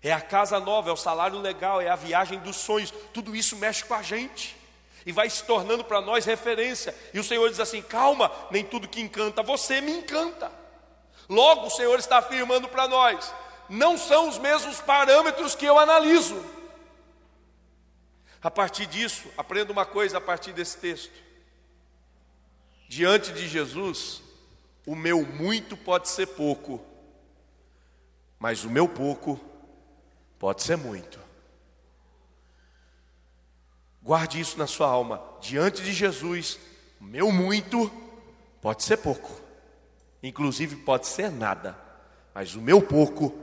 É 0.00 0.12
a 0.12 0.20
casa 0.20 0.60
nova, 0.60 0.88
é 0.88 0.92
o 0.92 0.96
salário 0.96 1.38
legal, 1.40 1.80
é 1.80 1.88
a 1.88 1.96
viagem 1.96 2.38
dos 2.38 2.56
sonhos, 2.56 2.94
tudo 3.12 3.34
isso 3.34 3.56
mexe 3.56 3.84
com 3.84 3.94
a 3.94 4.02
gente 4.02 4.56
e 5.04 5.12
vai 5.12 5.28
se 5.28 5.44
tornando 5.44 5.84
para 5.84 6.00
nós 6.00 6.24
referência. 6.24 6.94
E 7.12 7.18
o 7.18 7.24
Senhor 7.24 7.48
diz 7.50 7.58
assim: 7.58 7.82
calma, 7.82 8.30
nem 8.50 8.64
tudo 8.64 8.88
que 8.88 9.00
encanta 9.00 9.42
você 9.42 9.80
me 9.80 9.90
encanta. 9.90 10.52
Logo, 11.28 11.66
o 11.66 11.70
Senhor 11.70 11.98
está 11.98 12.18
afirmando 12.18 12.68
para 12.68 12.86
nós: 12.86 13.34
não 13.68 13.98
são 13.98 14.28
os 14.28 14.38
mesmos 14.38 14.80
parâmetros 14.80 15.54
que 15.56 15.66
eu 15.66 15.78
analiso. 15.78 16.42
A 18.42 18.50
partir 18.50 18.86
disso, 18.86 19.28
aprenda 19.36 19.72
uma 19.72 19.84
coisa 19.84 20.18
a 20.18 20.20
partir 20.20 20.52
desse 20.52 20.78
texto. 20.78 21.29
Diante 22.90 23.32
de 23.32 23.46
Jesus, 23.46 24.20
o 24.84 24.96
meu 24.96 25.24
muito 25.24 25.76
pode 25.76 26.08
ser 26.08 26.26
pouco, 26.26 26.84
mas 28.36 28.64
o 28.64 28.68
meu 28.68 28.88
pouco 28.88 29.40
pode 30.36 30.64
ser 30.64 30.76
muito. 30.76 31.20
Guarde 34.02 34.40
isso 34.40 34.58
na 34.58 34.66
sua 34.66 34.88
alma. 34.88 35.22
Diante 35.40 35.84
de 35.84 35.92
Jesus, 35.92 36.58
o 37.00 37.04
meu 37.04 37.30
muito 37.30 37.88
pode 38.60 38.82
ser 38.82 38.96
pouco, 38.96 39.40
inclusive 40.20 40.74
pode 40.74 41.06
ser 41.06 41.30
nada, 41.30 41.78
mas 42.34 42.56
o 42.56 42.60
meu 42.60 42.82
pouco 42.82 43.38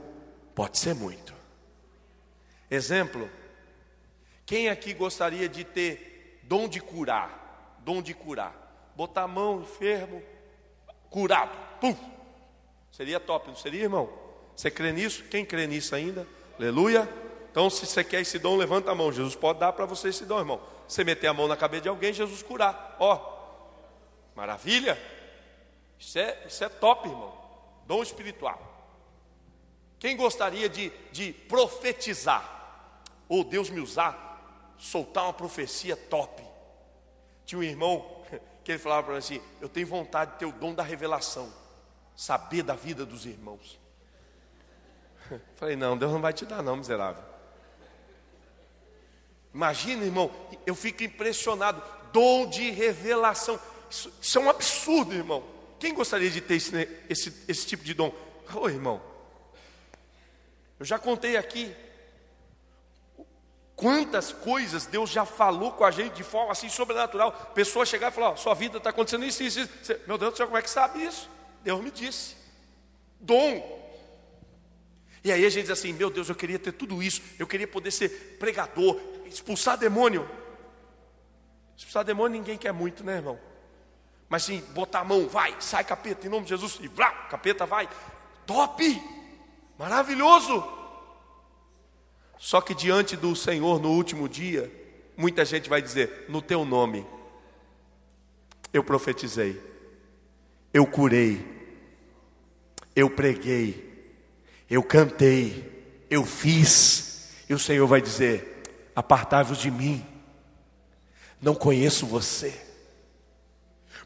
Pode 0.58 0.76
ser 0.76 0.92
muito. 0.92 1.32
Exemplo: 2.68 3.30
quem 4.44 4.68
aqui 4.68 4.92
gostaria 4.92 5.48
de 5.48 5.62
ter 5.62 6.40
dom 6.42 6.66
de 6.66 6.80
curar? 6.80 7.78
Dom 7.84 8.02
de 8.02 8.12
curar. 8.12 8.67
Botar 8.98 9.22
a 9.22 9.28
mão 9.28 9.60
enfermo, 9.60 10.20
curado. 11.08 11.56
Pum! 11.80 11.94
Seria 12.90 13.20
top, 13.20 13.46
não 13.46 13.54
seria, 13.54 13.84
irmão? 13.84 14.12
Você 14.56 14.72
crê 14.72 14.90
nisso? 14.90 15.22
Quem 15.30 15.44
crê 15.44 15.68
nisso 15.68 15.94
ainda? 15.94 16.26
Aleluia. 16.58 17.08
Então, 17.48 17.70
se 17.70 17.86
você 17.86 18.02
quer 18.02 18.22
esse 18.22 18.40
dom, 18.40 18.56
levanta 18.56 18.90
a 18.90 18.96
mão. 18.96 19.12
Jesus 19.12 19.36
pode 19.36 19.60
dar 19.60 19.72
para 19.72 19.86
você 19.86 20.08
esse 20.08 20.24
dom, 20.24 20.40
irmão. 20.40 20.60
Você 20.88 21.04
meter 21.04 21.28
a 21.28 21.32
mão 21.32 21.46
na 21.46 21.56
cabeça 21.56 21.82
de 21.82 21.88
alguém, 21.88 22.12
Jesus 22.12 22.42
curar. 22.42 22.96
Ó, 22.98 23.20
maravilha. 24.34 25.00
Isso 25.96 26.18
é, 26.18 26.42
isso 26.48 26.64
é 26.64 26.68
top, 26.68 27.08
irmão. 27.08 27.32
Dom 27.86 28.02
espiritual. 28.02 28.60
Quem 30.00 30.16
gostaria 30.16 30.68
de, 30.68 30.90
de 31.12 31.32
profetizar? 31.32 32.82
Ou 33.28 33.44
Deus 33.44 33.70
me 33.70 33.78
usar, 33.78 34.74
soltar 34.76 35.22
uma 35.22 35.32
profecia 35.32 35.94
top. 35.96 36.42
Tinha 37.46 37.60
um 37.60 37.62
irmão 37.62 38.17
que 38.68 38.72
ele 38.72 38.78
falava 38.78 39.04
para 39.04 39.12
mim 39.14 39.18
assim: 39.18 39.40
Eu 39.62 39.68
tenho 39.68 39.86
vontade 39.86 40.32
de 40.32 40.38
ter 40.40 40.44
o 40.44 40.52
dom 40.52 40.74
da 40.74 40.82
revelação, 40.82 41.50
saber 42.14 42.62
da 42.62 42.74
vida 42.74 43.06
dos 43.06 43.24
irmãos. 43.24 43.80
Falei: 45.56 45.74
Não, 45.74 45.96
Deus 45.96 46.12
não 46.12 46.20
vai 46.20 46.34
te 46.34 46.44
dar, 46.44 46.62
não, 46.62 46.76
miserável. 46.76 47.22
Imagina, 49.54 50.04
irmão, 50.04 50.30
eu 50.66 50.74
fico 50.74 51.02
impressionado. 51.02 51.82
Dom 52.12 52.46
de 52.46 52.70
revelação. 52.70 53.58
Isso, 53.90 54.12
isso 54.20 54.38
é 54.38 54.40
um 54.42 54.50
absurdo, 54.50 55.14
irmão. 55.14 55.42
Quem 55.80 55.94
gostaria 55.94 56.30
de 56.30 56.42
ter 56.42 56.56
esse, 56.56 57.02
esse, 57.08 57.44
esse 57.48 57.66
tipo 57.66 57.82
de 57.82 57.94
dom? 57.94 58.12
Ô 58.54 58.68
irmão, 58.68 59.00
eu 60.78 60.84
já 60.84 60.98
contei 60.98 61.38
aqui 61.38 61.74
quantas 63.78 64.32
coisas 64.32 64.86
Deus 64.86 65.08
já 65.08 65.24
falou 65.24 65.70
com 65.70 65.84
a 65.84 65.90
gente 65.92 66.14
de 66.14 66.24
forma 66.24 66.50
assim 66.50 66.68
sobrenatural. 66.68 67.32
Pessoa 67.54 67.86
chegar 67.86 68.08
e 68.08 68.14
falar: 68.14 68.32
oh, 68.32 68.36
sua 68.36 68.52
vida 68.52 68.76
está 68.76 68.90
acontecendo 68.90 69.24
isso, 69.24 69.42
isso, 69.42 69.60
isso. 69.60 69.96
Meu 70.06 70.18
Deus 70.18 70.32
do 70.32 70.36
céu, 70.36 70.46
como 70.46 70.58
é 70.58 70.62
que 70.62 70.68
sabe 70.68 71.02
isso? 71.04 71.30
Deus 71.62 71.80
me 71.80 71.90
disse. 71.90 72.36
Dom. 73.20 73.78
E 75.22 75.30
aí 75.30 75.46
a 75.46 75.48
gente 75.48 75.62
diz 75.62 75.70
assim: 75.70 75.92
meu 75.92 76.10
Deus, 76.10 76.28
eu 76.28 76.34
queria 76.34 76.58
ter 76.58 76.72
tudo 76.72 77.00
isso, 77.00 77.22
eu 77.38 77.46
queria 77.46 77.68
poder 77.68 77.92
ser 77.92 78.36
pregador, 78.38 79.00
expulsar 79.26 79.78
demônio. 79.78 80.28
Expulsar 81.76 82.04
demônio 82.04 82.36
ninguém 82.36 82.58
quer 82.58 82.72
muito, 82.72 83.04
né, 83.04 83.16
irmão? 83.16 83.38
Mas 84.28 84.42
sim, 84.42 84.60
botar 84.74 85.00
a 85.00 85.04
mão, 85.04 85.28
vai, 85.28 85.54
sai 85.60 85.84
capeta, 85.84 86.26
em 86.26 86.30
nome 86.30 86.42
de 86.42 86.50
Jesus, 86.50 86.78
e 86.82 86.88
blá, 86.88 87.10
capeta 87.28 87.64
vai. 87.64 87.88
Top! 88.44 88.82
Maravilhoso! 89.78 90.77
Só 92.38 92.60
que 92.60 92.74
diante 92.74 93.16
do 93.16 93.34
Senhor 93.34 93.80
no 93.80 93.90
último 93.90 94.28
dia, 94.28 94.70
muita 95.16 95.44
gente 95.44 95.68
vai 95.68 95.82
dizer: 95.82 96.26
no 96.28 96.40
teu 96.40 96.64
nome, 96.64 97.04
eu 98.72 98.84
profetizei, 98.84 99.60
eu 100.72 100.86
curei, 100.86 101.44
eu 102.94 103.10
preguei, 103.10 104.14
eu 104.70 104.82
cantei, 104.82 106.04
eu 106.08 106.24
fiz. 106.24 107.32
E 107.48 107.54
o 107.54 107.58
Senhor 107.58 107.86
vai 107.86 108.00
dizer: 108.00 108.62
apartai-vos 108.94 109.58
de 109.58 109.70
mim, 109.70 110.06
não 111.42 111.54
conheço 111.54 112.06
você. 112.06 112.66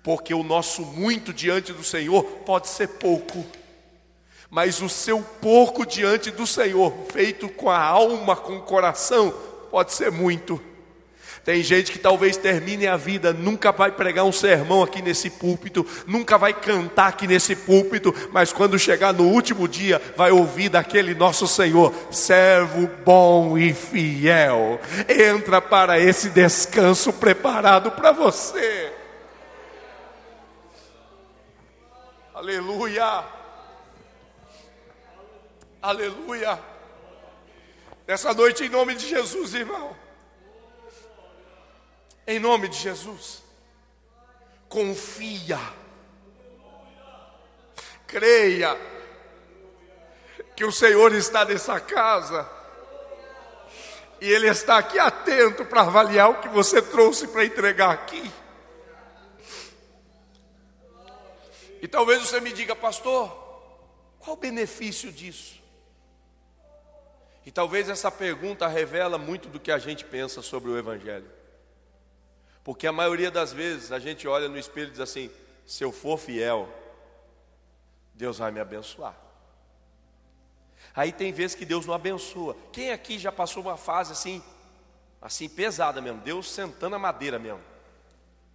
Porque 0.03 0.35
o 0.35 0.43
nosso 0.43 0.85
muito 0.85 1.33
diante 1.33 1.73
do 1.73 1.85
Senhor 1.85 2.25
pode 2.45 2.69
ser 2.69 2.89
pouco, 2.89 3.47
mas 4.53 4.83
o 4.83 4.89
seu 4.89 5.23
pouco 5.41 5.87
diante 5.87 6.31
do 6.31 6.47
Senhor, 6.47 6.93
feito 7.11 7.49
com 7.49 7.71
a 7.71 7.79
alma, 7.79 8.37
com 8.37 8.59
o 8.59 8.61
coração, 8.61 9.33
pode 9.71 9.95
ser 9.95 10.13
muito. 10.13 10.61
Tem 11.43 11.63
gente 11.63 11.91
que 11.91 11.99
talvez 11.99 12.37
termine 12.37 12.87
a 12.87 12.99
vida, 12.99 13.33
nunca 13.33 13.73
vai 13.73 13.91
pregar 13.91 14.27
um 14.27 14.31
sermão 14.31 14.83
aqui 14.83 15.01
nesse 15.01 15.31
púlpito, 15.31 15.87
nunca 16.07 16.37
vai 16.37 16.53
cantar 16.53 17.07
aqui 17.07 17.27
nesse 17.27 17.57
púlpito, 17.57 18.15
mas 18.31 18.53
quando 18.53 18.79
chegar 18.79 19.15
no 19.15 19.25
último 19.25 19.67
dia, 19.67 20.01
vai 20.19 20.31
ouvir 20.31 20.69
daquele 20.69 21.15
nosso 21.15 21.49
Senhor, 21.49 21.91
servo 22.11 22.91
bom 23.07 23.57
e 23.57 23.73
fiel, 23.73 24.79
entra 25.09 25.63
para 25.63 25.99
esse 25.99 26.29
descanso 26.29 27.11
preparado 27.11 27.91
para 27.93 28.13
você. 28.13 28.93
Aleluia, 32.35 33.25
aleluia. 35.83 36.59
Nessa 38.07 38.33
noite, 38.33 38.65
em 38.65 38.69
nome 38.69 38.95
de 38.95 39.09
Jesus, 39.09 39.53
irmão. 39.55 39.97
Em 42.27 42.39
nome 42.39 42.69
de 42.69 42.79
Jesus. 42.79 43.43
Confia. 44.69 45.59
Creia 48.07 48.79
que 50.55 50.65
o 50.65 50.73
Senhor 50.73 51.15
está 51.15 51.45
nessa 51.45 51.81
casa. 51.81 52.49
E 54.21 54.31
Ele 54.31 54.49
está 54.49 54.79
aqui 54.79 54.99
atento 54.99 55.65
para 55.65 55.81
avaliar 55.81 56.31
o 56.31 56.41
que 56.41 56.49
você 56.49 56.81
trouxe 56.81 57.27
para 57.27 57.45
entregar 57.45 57.91
aqui. 57.91 58.31
E 61.81 61.89
talvez 61.89 62.23
você 62.23 62.41
me 62.41 62.53
diga, 62.53 62.77
pastor, 62.77 63.29
qual 64.21 64.37
o 64.37 64.41
benefício 64.41 65.11
disso? 65.11 65.62
E 67.45 67.51
talvez 67.51 67.89
essa 67.89 68.11
pergunta 68.11 68.69
revela 68.69 69.19
muito 69.19 69.49
do 69.49 69.59
que 69.59 69.73
a 69.73 69.79
gente 69.79 70.05
pensa 70.05 70.43
sobre 70.43 70.71
o 70.71 70.79
Evangelho. 70.79 71.29
Porque 72.63 72.87
a 72.87 72.93
maioria 72.93 73.31
das 73.31 73.53
vezes 73.53 73.91
a 73.91 73.99
gente 73.99 74.29
olha 74.29 74.49
no 74.49 74.59
espelho 74.59 74.89
e 74.89 74.93
diz 74.93 75.01
assim: 75.01 75.31
se 75.67 75.83
eu 75.83 75.91
for 75.91 76.19
fiel, 76.19 76.69
Deus 78.15 78.39
vai 78.39 78.53
me 78.53 78.61
abençoar. 78.61 79.17
Aí 80.95 81.11
tem 81.11 81.33
vezes 81.33 81.57
que 81.57 81.65
Deus 81.65 81.87
não 81.87 81.95
abençoa. 81.95 82.57
Quem 82.73 82.93
aqui 82.93 83.19
já 83.19 83.33
passou 83.33 83.63
uma 83.63 83.77
fase 83.77 84.13
assim, 84.13 84.43
assim 85.21 85.49
pesada 85.49 86.01
mesmo? 86.01 86.21
Deus 86.21 86.51
sentando 86.51 86.97
a 86.97 86.99
madeira 86.99 87.39
mesmo. 87.39 87.61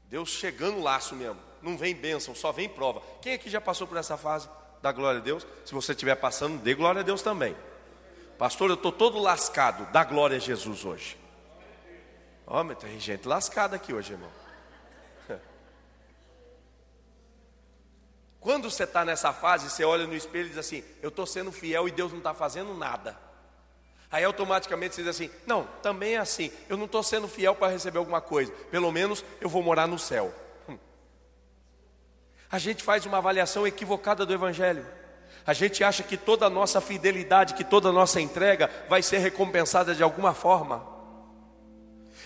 Deus 0.06 0.30
chegando 0.30 0.78
o 0.78 0.84
laço 0.84 1.16
mesmo. 1.16 1.40
Não 1.62 1.78
vem 1.78 1.96
bênção, 1.96 2.36
só 2.36 2.52
vem 2.52 2.70
prova. 2.70 3.02
Quem 3.22 3.34
aqui 3.34 3.50
já 3.50 3.60
passou 3.60 3.88
por 3.88 3.98
essa 3.98 4.16
fase? 4.16 4.48
Da 4.82 4.92
glória 4.92 5.20
a 5.20 5.24
Deus. 5.24 5.46
Se 5.66 5.74
você 5.74 5.92
estiver 5.94 6.16
passando, 6.16 6.62
dê 6.62 6.76
glória 6.76 7.02
a 7.02 7.04
Deus 7.04 7.22
também. 7.22 7.56
Pastor, 8.38 8.70
eu 8.70 8.76
estou 8.76 8.92
todo 8.92 9.18
lascado. 9.20 9.92
Dá 9.92 10.04
glória 10.04 10.38
a 10.38 10.40
Jesus 10.40 10.86
hoje. 10.86 11.18
Homem, 12.46 12.78
tem 12.78 13.00
gente 13.00 13.28
lascada 13.28 13.76
aqui 13.76 13.94
hoje, 13.94 14.14
irmão. 14.14 14.30
Quando 18.40 18.70
você 18.70 18.84
está 18.84 19.04
nessa 19.04 19.34
fase, 19.34 19.70
você 19.70 19.84
olha 19.84 20.06
no 20.06 20.16
espelho 20.16 20.46
e 20.46 20.50
diz 20.50 20.58
assim: 20.58 20.84
Eu 21.02 21.10
estou 21.10 21.26
sendo 21.26 21.52
fiel 21.52 21.88
e 21.88 21.92
Deus 21.92 22.12
não 22.12 22.20
está 22.20 22.34
fazendo 22.34 22.74
nada. 22.76 23.18
Aí 24.12 24.24
automaticamente 24.24 24.96
você 24.96 25.02
diz 25.02 25.10
assim: 25.10 25.32
Não, 25.46 25.66
também 25.82 26.14
é 26.14 26.20
assim. 26.20 26.52
Eu 26.70 26.78
não 26.78 26.86
estou 26.86 27.02
sendo 27.02 27.28
fiel 27.28 27.56
para 27.56 27.72
receber 27.74 27.98
alguma 27.98 28.22
coisa. 28.22 28.52
Pelo 28.70 28.92
menos 28.92 29.26
eu 29.42 29.50
vou 29.50 29.64
morar 29.64 29.88
no 29.88 29.98
céu. 29.98 30.34
A 32.50 32.60
gente 32.60 32.84
faz 32.84 33.06
uma 33.06 33.18
avaliação 33.18 33.66
equivocada 33.66 34.26
do 34.26 34.34
Evangelho. 34.34 34.86
A 35.48 35.54
gente 35.54 35.82
acha 35.82 36.04
que 36.04 36.18
toda 36.18 36.46
a 36.46 36.50
nossa 36.50 36.82
fidelidade, 36.82 37.54
que 37.54 37.64
toda 37.64 37.88
a 37.88 37.94
nossa 37.94 38.20
entrega 38.20 38.70
vai 38.90 39.02
ser 39.02 39.20
recompensada 39.20 39.96
de 39.96 40.04
alguma 40.04 40.34
forma. 40.34 40.86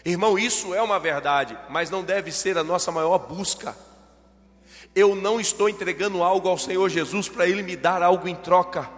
Irmão, 0.03 0.39
isso 0.39 0.73
é 0.73 0.81
uma 0.81 0.99
verdade, 0.99 1.55
mas 1.69 1.91
não 1.91 2.03
deve 2.03 2.31
ser 2.31 2.57
a 2.57 2.63
nossa 2.63 2.91
maior 2.91 3.19
busca. 3.19 3.77
Eu 4.95 5.13
não 5.13 5.39
estou 5.39 5.69
entregando 5.69 6.23
algo 6.23 6.49
ao 6.49 6.57
Senhor 6.57 6.89
Jesus 6.89 7.29
para 7.29 7.47
Ele 7.47 7.61
me 7.61 7.75
dar 7.75 8.01
algo 8.01 8.27
em 8.27 8.33
troca. 8.33 8.89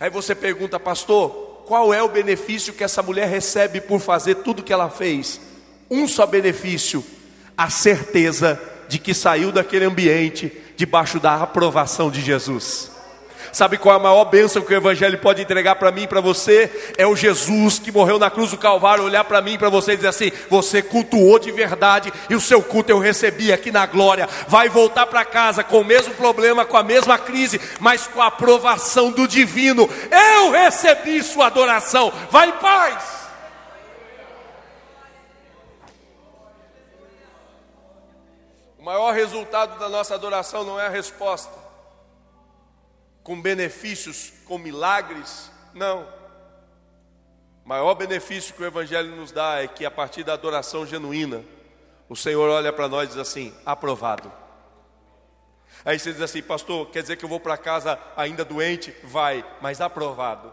Aí 0.00 0.08
você 0.08 0.34
pergunta, 0.34 0.80
pastor, 0.80 1.28
qual 1.66 1.92
é 1.92 2.02
o 2.02 2.08
benefício 2.08 2.72
que 2.72 2.82
essa 2.82 3.02
mulher 3.02 3.28
recebe 3.28 3.78
por 3.78 4.00
fazer 4.00 4.36
tudo 4.36 4.62
que 4.62 4.72
ela 4.72 4.88
fez? 4.88 5.38
Um 5.90 6.08
só 6.08 6.24
benefício: 6.26 7.04
a 7.54 7.68
certeza 7.68 8.58
de 8.88 8.98
que 8.98 9.12
saiu 9.12 9.52
daquele 9.52 9.84
ambiente 9.84 10.50
debaixo 10.78 11.20
da 11.20 11.42
aprovação 11.42 12.10
de 12.10 12.22
Jesus. 12.22 12.93
Sabe 13.54 13.78
qual 13.78 13.94
é 13.94 13.96
a 13.98 14.02
maior 14.02 14.24
bênção 14.24 14.62
que 14.62 14.74
o 14.74 14.76
Evangelho 14.76 15.16
pode 15.16 15.40
entregar 15.40 15.76
para 15.76 15.92
mim 15.92 16.02
e 16.02 16.06
para 16.08 16.20
você? 16.20 16.90
É 16.98 17.06
o 17.06 17.14
Jesus 17.14 17.78
que 17.78 17.92
morreu 17.92 18.18
na 18.18 18.28
cruz 18.28 18.50
do 18.50 18.58
Calvário, 18.58 19.04
olhar 19.04 19.22
para 19.22 19.40
mim 19.40 19.52
e 19.52 19.58
para 19.58 19.68
você 19.68 19.92
e 19.92 19.96
dizer 19.96 20.08
assim: 20.08 20.32
você 20.50 20.82
cultuou 20.82 21.38
de 21.38 21.52
verdade 21.52 22.12
e 22.28 22.34
o 22.34 22.40
seu 22.40 22.60
culto 22.60 22.90
eu 22.90 22.98
recebi 22.98 23.52
aqui 23.52 23.70
na 23.70 23.86
glória. 23.86 24.28
Vai 24.48 24.68
voltar 24.68 25.06
para 25.06 25.24
casa 25.24 25.62
com 25.62 25.82
o 25.82 25.84
mesmo 25.84 26.12
problema, 26.14 26.64
com 26.64 26.76
a 26.76 26.82
mesma 26.82 27.16
crise, 27.16 27.60
mas 27.78 28.08
com 28.08 28.20
a 28.20 28.26
aprovação 28.26 29.12
do 29.12 29.28
divino. 29.28 29.88
Eu 30.10 30.50
recebi 30.50 31.22
sua 31.22 31.46
adoração. 31.46 32.12
Vai 32.32 32.48
em 32.48 32.52
paz. 32.54 33.04
O 38.76 38.84
maior 38.84 39.14
resultado 39.14 39.78
da 39.78 39.88
nossa 39.88 40.16
adoração 40.16 40.64
não 40.64 40.80
é 40.80 40.86
a 40.86 40.90
resposta 40.90 41.63
com 43.24 43.40
benefícios, 43.40 44.32
com 44.44 44.58
milagres, 44.58 45.50
não. 45.72 46.06
O 47.64 47.68
maior 47.68 47.94
benefício 47.94 48.54
que 48.54 48.62
o 48.62 48.66
Evangelho 48.66 49.16
nos 49.16 49.32
dá 49.32 49.62
é 49.62 49.66
que 49.66 49.86
a 49.86 49.90
partir 49.90 50.22
da 50.22 50.34
adoração 50.34 50.86
genuína, 50.86 51.42
o 52.06 52.14
Senhor 52.14 52.50
olha 52.50 52.70
para 52.70 52.86
nós 52.86 53.06
e 53.06 53.12
diz 53.12 53.18
assim: 53.18 53.54
aprovado. 53.64 54.30
Aí 55.84 55.98
você 55.98 56.12
diz 56.12 56.20
assim, 56.20 56.42
pastor, 56.42 56.90
quer 56.90 57.02
dizer 57.02 57.16
que 57.16 57.24
eu 57.24 57.28
vou 57.28 57.40
para 57.40 57.56
casa 57.56 57.98
ainda 58.16 58.44
doente? 58.44 58.94
Vai, 59.02 59.44
mas 59.60 59.80
aprovado. 59.80 60.52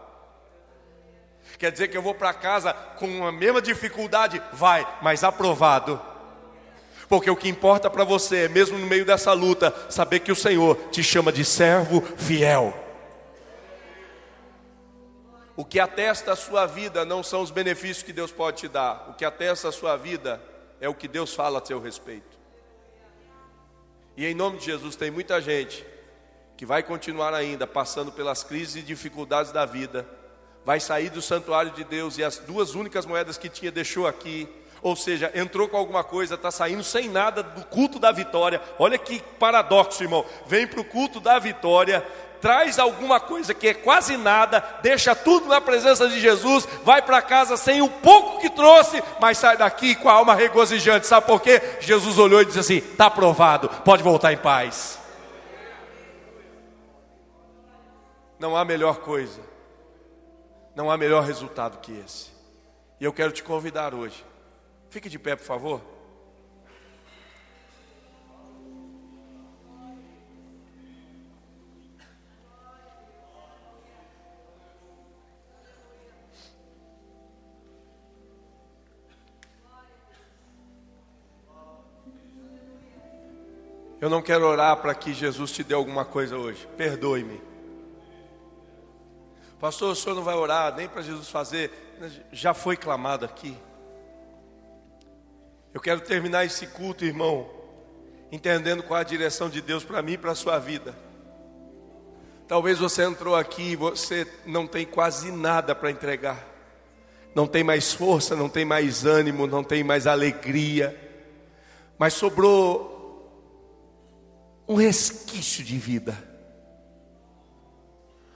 Quer 1.58 1.72
dizer 1.72 1.88
que 1.88 1.96
eu 1.96 2.02
vou 2.02 2.14
para 2.14 2.34
casa 2.34 2.72
com 2.72 3.26
a 3.26 3.32
mesma 3.32 3.60
dificuldade? 3.60 4.42
Vai, 4.52 4.86
mas 5.00 5.24
aprovado. 5.24 6.00
Porque 7.12 7.30
o 7.30 7.36
que 7.36 7.46
importa 7.46 7.90
para 7.90 8.04
você, 8.04 8.48
mesmo 8.48 8.78
no 8.78 8.86
meio 8.86 9.04
dessa 9.04 9.34
luta, 9.34 9.70
saber 9.90 10.20
que 10.20 10.32
o 10.32 10.34
Senhor 10.34 10.74
te 10.90 11.02
chama 11.02 11.30
de 11.30 11.44
servo 11.44 12.00
fiel. 12.00 12.72
O 15.54 15.62
que 15.62 15.78
atesta 15.78 16.32
a 16.32 16.36
sua 16.36 16.64
vida 16.64 17.04
não 17.04 17.22
são 17.22 17.42
os 17.42 17.50
benefícios 17.50 18.02
que 18.02 18.14
Deus 18.14 18.32
pode 18.32 18.60
te 18.60 18.66
dar, 18.66 19.10
o 19.10 19.12
que 19.12 19.26
atesta 19.26 19.68
a 19.68 19.72
sua 19.72 19.94
vida 19.94 20.42
é 20.80 20.88
o 20.88 20.94
que 20.94 21.06
Deus 21.06 21.34
fala 21.34 21.58
a 21.58 21.66
seu 21.66 21.78
respeito. 21.78 22.38
E 24.16 24.24
em 24.24 24.34
nome 24.34 24.56
de 24.56 24.64
Jesus, 24.64 24.96
tem 24.96 25.10
muita 25.10 25.38
gente 25.38 25.84
que 26.56 26.64
vai 26.64 26.82
continuar 26.82 27.34
ainda 27.34 27.66
passando 27.66 28.10
pelas 28.10 28.42
crises 28.42 28.76
e 28.76 28.80
dificuldades 28.80 29.52
da 29.52 29.66
vida, 29.66 30.08
vai 30.64 30.80
sair 30.80 31.10
do 31.10 31.20
santuário 31.20 31.72
de 31.72 31.84
Deus 31.84 32.16
e 32.16 32.24
as 32.24 32.38
duas 32.38 32.74
únicas 32.74 33.04
moedas 33.04 33.36
que 33.36 33.50
tinha 33.50 33.70
deixou 33.70 34.06
aqui 34.06 34.48
ou 34.82 34.96
seja, 34.96 35.30
entrou 35.34 35.68
com 35.68 35.76
alguma 35.76 36.02
coisa, 36.02 36.34
está 36.34 36.50
saindo 36.50 36.82
sem 36.82 37.08
nada 37.08 37.42
do 37.42 37.64
culto 37.66 38.00
da 38.00 38.10
vitória. 38.10 38.60
Olha 38.78 38.98
que 38.98 39.22
paradoxo, 39.38 40.02
irmão. 40.02 40.26
Vem 40.46 40.66
para 40.66 40.80
o 40.80 40.84
culto 40.84 41.20
da 41.20 41.38
vitória, 41.38 42.04
traz 42.40 42.80
alguma 42.80 43.20
coisa 43.20 43.54
que 43.54 43.68
é 43.68 43.74
quase 43.74 44.16
nada, 44.16 44.62
deixa 44.82 45.14
tudo 45.14 45.46
na 45.46 45.60
presença 45.60 46.08
de 46.08 46.18
Jesus, 46.18 46.66
vai 46.82 47.00
para 47.00 47.22
casa 47.22 47.56
sem 47.56 47.80
o 47.80 47.88
pouco 47.88 48.40
que 48.40 48.50
trouxe, 48.50 49.00
mas 49.20 49.38
sai 49.38 49.56
daqui 49.56 49.94
com 49.94 50.08
a 50.08 50.14
alma 50.14 50.34
regozijante. 50.34 51.06
Sabe 51.06 51.28
por 51.28 51.40
quê? 51.40 51.62
Jesus 51.80 52.18
olhou 52.18 52.42
e 52.42 52.44
disse 52.44 52.58
assim: 52.58 52.78
está 52.78 53.06
aprovado, 53.06 53.68
pode 53.84 54.02
voltar 54.02 54.32
em 54.32 54.38
paz. 54.38 54.98
Não 58.40 58.56
há 58.56 58.64
melhor 58.64 58.96
coisa 58.96 59.40
Não 60.74 60.90
há 60.90 60.96
melhor 60.96 61.22
resultado 61.22 61.78
que 61.78 61.96
esse. 62.04 62.32
E 62.98 63.04
eu 63.04 63.12
quero 63.12 63.30
te 63.30 63.40
convidar 63.40 63.94
hoje. 63.94 64.31
Fique 64.92 65.08
de 65.08 65.18
pé, 65.18 65.34
por 65.34 65.46
favor. 65.46 65.80
Eu 83.98 84.10
não 84.10 84.20
quero 84.20 84.44
orar 84.44 84.76
para 84.82 84.94
que 84.94 85.14
Jesus 85.14 85.52
te 85.52 85.64
dê 85.64 85.72
alguma 85.72 86.04
coisa 86.04 86.36
hoje. 86.36 86.68
Perdoe-me. 86.76 87.40
Pastor, 89.58 89.92
o 89.92 89.96
senhor 89.96 90.14
não 90.14 90.22
vai 90.22 90.34
orar 90.34 90.76
nem 90.76 90.86
para 90.86 91.00
Jesus 91.00 91.30
fazer. 91.30 91.72
Já 92.30 92.52
foi 92.52 92.76
clamado 92.76 93.24
aqui. 93.24 93.56
Eu 95.72 95.80
quero 95.80 96.00
terminar 96.00 96.44
esse 96.44 96.66
culto, 96.66 97.04
irmão, 97.04 97.48
entendendo 98.30 98.82
qual 98.82 99.00
a 99.00 99.04
direção 99.04 99.48
de 99.48 99.60
Deus 99.60 99.84
para 99.84 100.02
mim 100.02 100.12
e 100.12 100.18
para 100.18 100.32
a 100.32 100.34
sua 100.34 100.58
vida. 100.58 100.94
Talvez 102.46 102.78
você 102.78 103.02
entrou 103.02 103.34
aqui 103.34 103.72
e 103.72 103.76
você 103.76 104.30
não 104.44 104.66
tem 104.66 104.84
quase 104.84 105.32
nada 105.32 105.74
para 105.74 105.90
entregar. 105.90 106.46
Não 107.34 107.46
tem 107.46 107.64
mais 107.64 107.94
força, 107.94 108.36
não 108.36 108.48
tem 108.48 108.64
mais 108.64 109.06
ânimo, 109.06 109.46
não 109.46 109.64
tem 109.64 109.82
mais 109.82 110.06
alegria. 110.06 110.94
Mas 111.98 112.12
sobrou 112.12 112.92
um 114.68 114.74
resquício 114.74 115.64
de 115.64 115.78
vida. 115.78 116.16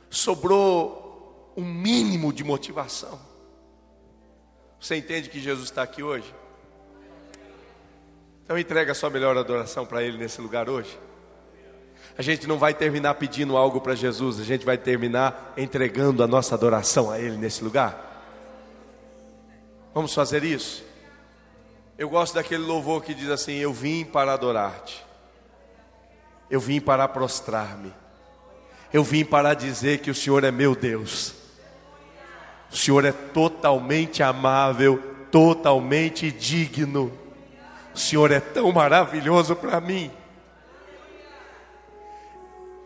Sobrou 0.08 1.52
um 1.54 1.64
mínimo 1.64 2.32
de 2.32 2.42
motivação. 2.42 3.20
Você 4.80 4.96
entende 4.96 5.28
que 5.28 5.40
Jesus 5.40 5.68
está 5.68 5.82
aqui 5.82 6.02
hoje? 6.02 6.32
Então 8.46 8.56
entrega 8.56 8.92
a 8.92 8.94
sua 8.94 9.10
melhor 9.10 9.36
adoração 9.36 9.84
para 9.84 10.04
Ele 10.04 10.16
nesse 10.16 10.40
lugar 10.40 10.70
hoje. 10.70 10.96
A 12.16 12.22
gente 12.22 12.46
não 12.46 12.58
vai 12.58 12.72
terminar 12.72 13.14
pedindo 13.14 13.56
algo 13.56 13.80
para 13.80 13.96
Jesus, 13.96 14.38
a 14.38 14.44
gente 14.44 14.64
vai 14.64 14.78
terminar 14.78 15.52
entregando 15.56 16.22
a 16.22 16.28
nossa 16.28 16.54
adoração 16.54 17.10
a 17.10 17.18
Ele 17.18 17.36
nesse 17.36 17.64
lugar. 17.64 18.22
Vamos 19.92 20.14
fazer 20.14 20.44
isso? 20.44 20.84
Eu 21.98 22.08
gosto 22.08 22.34
daquele 22.34 22.62
louvor 22.62 23.02
que 23.02 23.14
diz 23.14 23.30
assim: 23.30 23.54
Eu 23.54 23.72
vim 23.72 24.04
para 24.04 24.34
adorar-te. 24.34 25.04
Eu 26.48 26.60
vim 26.60 26.80
para 26.80 27.08
prostrar-me. 27.08 27.92
Eu 28.92 29.02
vim 29.02 29.24
para 29.24 29.54
dizer 29.54 29.98
que 29.98 30.10
o 30.10 30.14
Senhor 30.14 30.44
é 30.44 30.52
meu 30.52 30.76
Deus. 30.76 31.34
O 32.70 32.76
Senhor 32.76 33.04
é 33.04 33.10
totalmente 33.10 34.22
amável, 34.22 35.02
totalmente 35.32 36.30
digno. 36.30 37.25
O 37.96 37.98
Senhor 37.98 38.30
é 38.30 38.40
tão 38.40 38.70
maravilhoso 38.72 39.56
para 39.56 39.80
mim. 39.80 40.10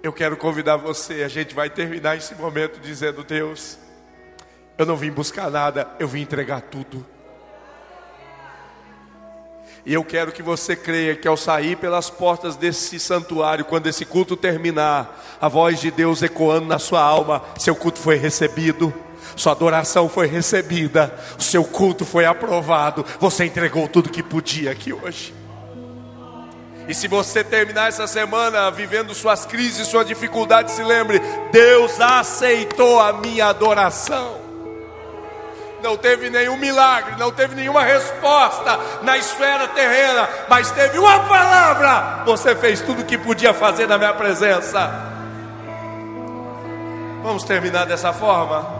Eu 0.00 0.12
quero 0.12 0.36
convidar 0.36 0.76
você, 0.76 1.24
a 1.24 1.28
gente 1.28 1.52
vai 1.52 1.68
terminar 1.68 2.16
esse 2.16 2.32
momento 2.36 2.78
dizendo: 2.78 3.24
Deus, 3.24 3.76
eu 4.78 4.86
não 4.86 4.96
vim 4.96 5.10
buscar 5.10 5.50
nada, 5.50 5.90
eu 5.98 6.06
vim 6.06 6.20
entregar 6.20 6.60
tudo. 6.60 7.04
E 9.84 9.92
eu 9.92 10.04
quero 10.04 10.30
que 10.30 10.44
você 10.44 10.76
creia 10.76 11.16
que 11.16 11.26
ao 11.26 11.36
sair 11.36 11.76
pelas 11.76 12.08
portas 12.08 12.54
desse 12.54 13.00
santuário, 13.00 13.64
quando 13.64 13.88
esse 13.88 14.04
culto 14.04 14.36
terminar, 14.36 15.20
a 15.40 15.48
voz 15.48 15.80
de 15.80 15.90
Deus 15.90 16.22
ecoando 16.22 16.66
na 16.66 16.78
sua 16.78 17.02
alma, 17.02 17.42
seu 17.58 17.74
culto 17.74 17.98
foi 17.98 18.14
recebido. 18.14 18.94
Sua 19.36 19.52
adoração 19.52 20.08
foi 20.08 20.26
recebida, 20.26 21.14
o 21.38 21.42
seu 21.42 21.64
culto 21.64 22.04
foi 22.04 22.24
aprovado, 22.24 23.04
você 23.18 23.44
entregou 23.44 23.88
tudo 23.88 24.10
que 24.10 24.22
podia 24.22 24.70
aqui 24.70 24.92
hoje. 24.92 25.34
E 26.88 26.94
se 26.94 27.06
você 27.06 27.44
terminar 27.44 27.88
essa 27.88 28.06
semana 28.06 28.70
vivendo 28.70 29.14
suas 29.14 29.46
crises, 29.46 29.86
suas 29.86 30.06
dificuldades, 30.06 30.74
se 30.74 30.82
lembre: 30.82 31.20
Deus 31.52 32.00
aceitou 32.00 32.98
a 33.00 33.12
minha 33.12 33.46
adoração 33.46 34.40
não 35.82 35.96
teve 35.96 36.30
nenhum 36.30 36.56
milagre, 36.56 37.16
não 37.18 37.30
teve 37.30 37.54
nenhuma 37.54 37.82
resposta 37.82 38.78
na 39.02 39.16
esfera 39.18 39.68
terrena, 39.68 40.28
mas 40.48 40.70
teve 40.70 40.98
uma 40.98 41.20
palavra. 41.20 42.24
Você 42.26 42.54
fez 42.54 42.80
tudo 42.80 43.02
o 43.02 43.04
que 43.04 43.18
podia 43.18 43.52
fazer 43.52 43.86
na 43.86 43.98
minha 43.98 44.12
presença. 44.12 44.90
Vamos 47.22 47.44
terminar 47.44 47.86
dessa 47.86 48.12
forma? 48.12 48.79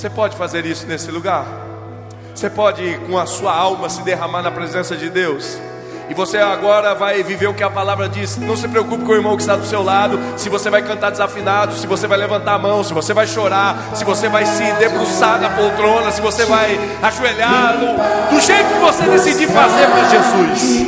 Você 0.00 0.08
pode 0.08 0.34
fazer 0.34 0.64
isso 0.64 0.86
nesse 0.86 1.10
lugar? 1.10 1.44
Você 2.34 2.48
pode, 2.48 2.98
com 3.06 3.18
a 3.18 3.26
sua 3.26 3.54
alma, 3.54 3.90
se 3.90 4.00
derramar 4.00 4.40
na 4.40 4.50
presença 4.50 4.96
de 4.96 5.10
Deus? 5.10 5.58
E 6.08 6.14
você 6.14 6.38
agora 6.38 6.94
vai 6.94 7.22
viver 7.22 7.48
o 7.48 7.52
que 7.52 7.62
a 7.62 7.68
palavra 7.68 8.08
diz. 8.08 8.38
Não 8.38 8.56
se 8.56 8.66
preocupe 8.66 9.04
com 9.04 9.12
o 9.12 9.14
irmão 9.14 9.36
que 9.36 9.42
está 9.42 9.56
do 9.56 9.66
seu 9.66 9.82
lado. 9.82 10.18
Se 10.38 10.48
você 10.48 10.70
vai 10.70 10.80
cantar 10.80 11.10
desafinado, 11.10 11.74
se 11.74 11.86
você 11.86 12.06
vai 12.06 12.16
levantar 12.16 12.54
a 12.54 12.58
mão, 12.58 12.82
se 12.82 12.94
você 12.94 13.12
vai 13.12 13.26
chorar, 13.26 13.90
se 13.92 14.02
você 14.02 14.26
vai 14.26 14.46
se 14.46 14.72
debruçar 14.78 15.38
na 15.38 15.50
poltrona, 15.50 16.10
se 16.10 16.22
você 16.22 16.46
vai 16.46 16.80
ajoelhar, 17.02 17.76
do 18.30 18.40
jeito 18.40 18.72
que 18.72 18.80
você 18.80 19.02
decidir 19.04 19.48
fazer 19.48 19.86
para 19.86 20.08
Jesus. 20.08 20.86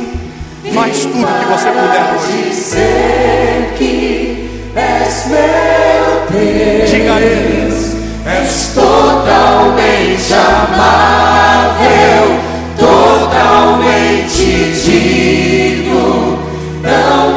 Faz 0.73 1.05
tudo 1.05 1.27
que 1.27 1.45
você 1.51 1.69
puder 1.69 2.15
hoje. 2.15 2.51
Diga 6.89 7.13
a 7.13 7.21
Ele: 7.21 7.62
És 8.25 8.71
totalmente 8.73 10.33
amável 10.33 11.83
totalmente 12.77 14.71
digno, 14.85 16.39
tão 16.81 17.32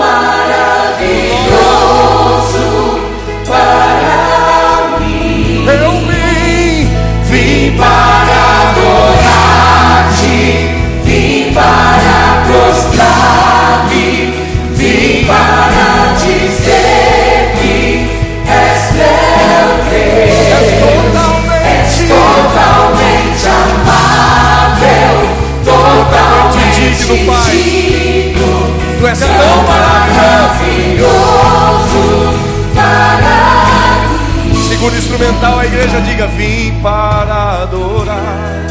igreja 35.96 36.00
diga: 36.00 36.26
Vim 36.28 36.80
para 36.82 37.62
adorar. 37.62 38.66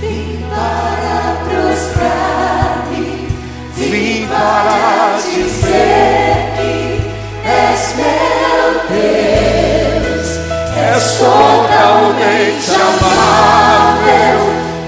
Vim 0.00 0.38
para 0.50 1.36
prostrar-me. 1.44 3.28
Vim 3.76 4.26
para 4.26 5.18
dizer 5.22 6.52
que 6.56 7.00
és 7.48 7.94
meu 7.96 8.70
Deus. 8.90 10.28
És 10.76 11.04
totalmente 11.18 12.70
amável 12.70 14.38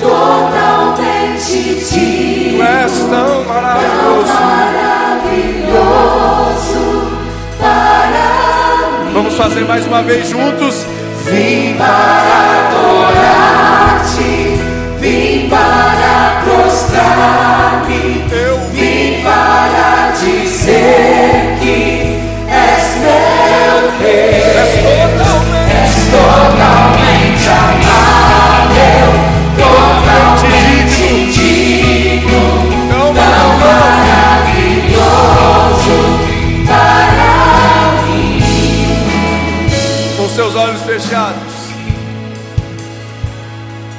totalmente 0.01 1.59
digno, 1.91 2.63
és 2.63 2.93
tão 2.93 3.45
maravilhoso, 3.45 4.27
tão 4.27 4.47
maravilhoso 4.47 5.67
para 7.59 9.05
mim. 9.05 9.13
Vamos 9.13 9.35
fazer 9.35 9.65
mais 9.65 9.87
uma 9.87 10.03
vez 10.03 10.29
juntos. 10.29 10.66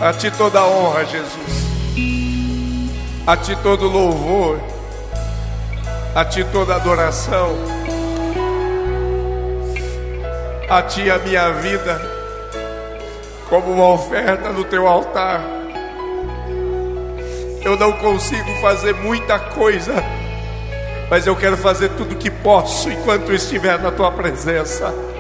A 0.02 0.14
ti 0.14 0.32
toda 0.32 0.64
honra, 0.64 1.06
Jesus, 1.06 1.68
a 3.26 3.36
ti 3.36 3.56
todo 3.58 3.88
louvor, 3.88 4.60
a 6.16 6.24
ti 6.24 6.44
toda 6.46 6.76
adoração, 6.76 7.56
a 10.70 10.82
ti 10.84 11.10
a 11.10 11.18
minha 11.20 11.52
vida 11.52 12.00
como 13.50 13.72
uma 13.72 13.88
oferta 13.90 14.52
no 14.52 14.64
teu 14.64 14.88
altar. 14.88 15.42
Eu 17.64 17.76
não 17.78 17.92
consigo 17.94 18.50
fazer 18.62 18.94
muita 18.94 19.40
coisa, 19.40 19.94
mas 21.10 21.28
eu 21.28 21.36
quero 21.36 21.58
fazer 21.58 21.90
tudo 21.90 22.16
que 22.16 22.30
posso 22.30 22.90
enquanto 22.90 23.34
estiver 23.34 23.80
na 23.80 23.92
tua 23.92 24.12
presença. 24.12 25.17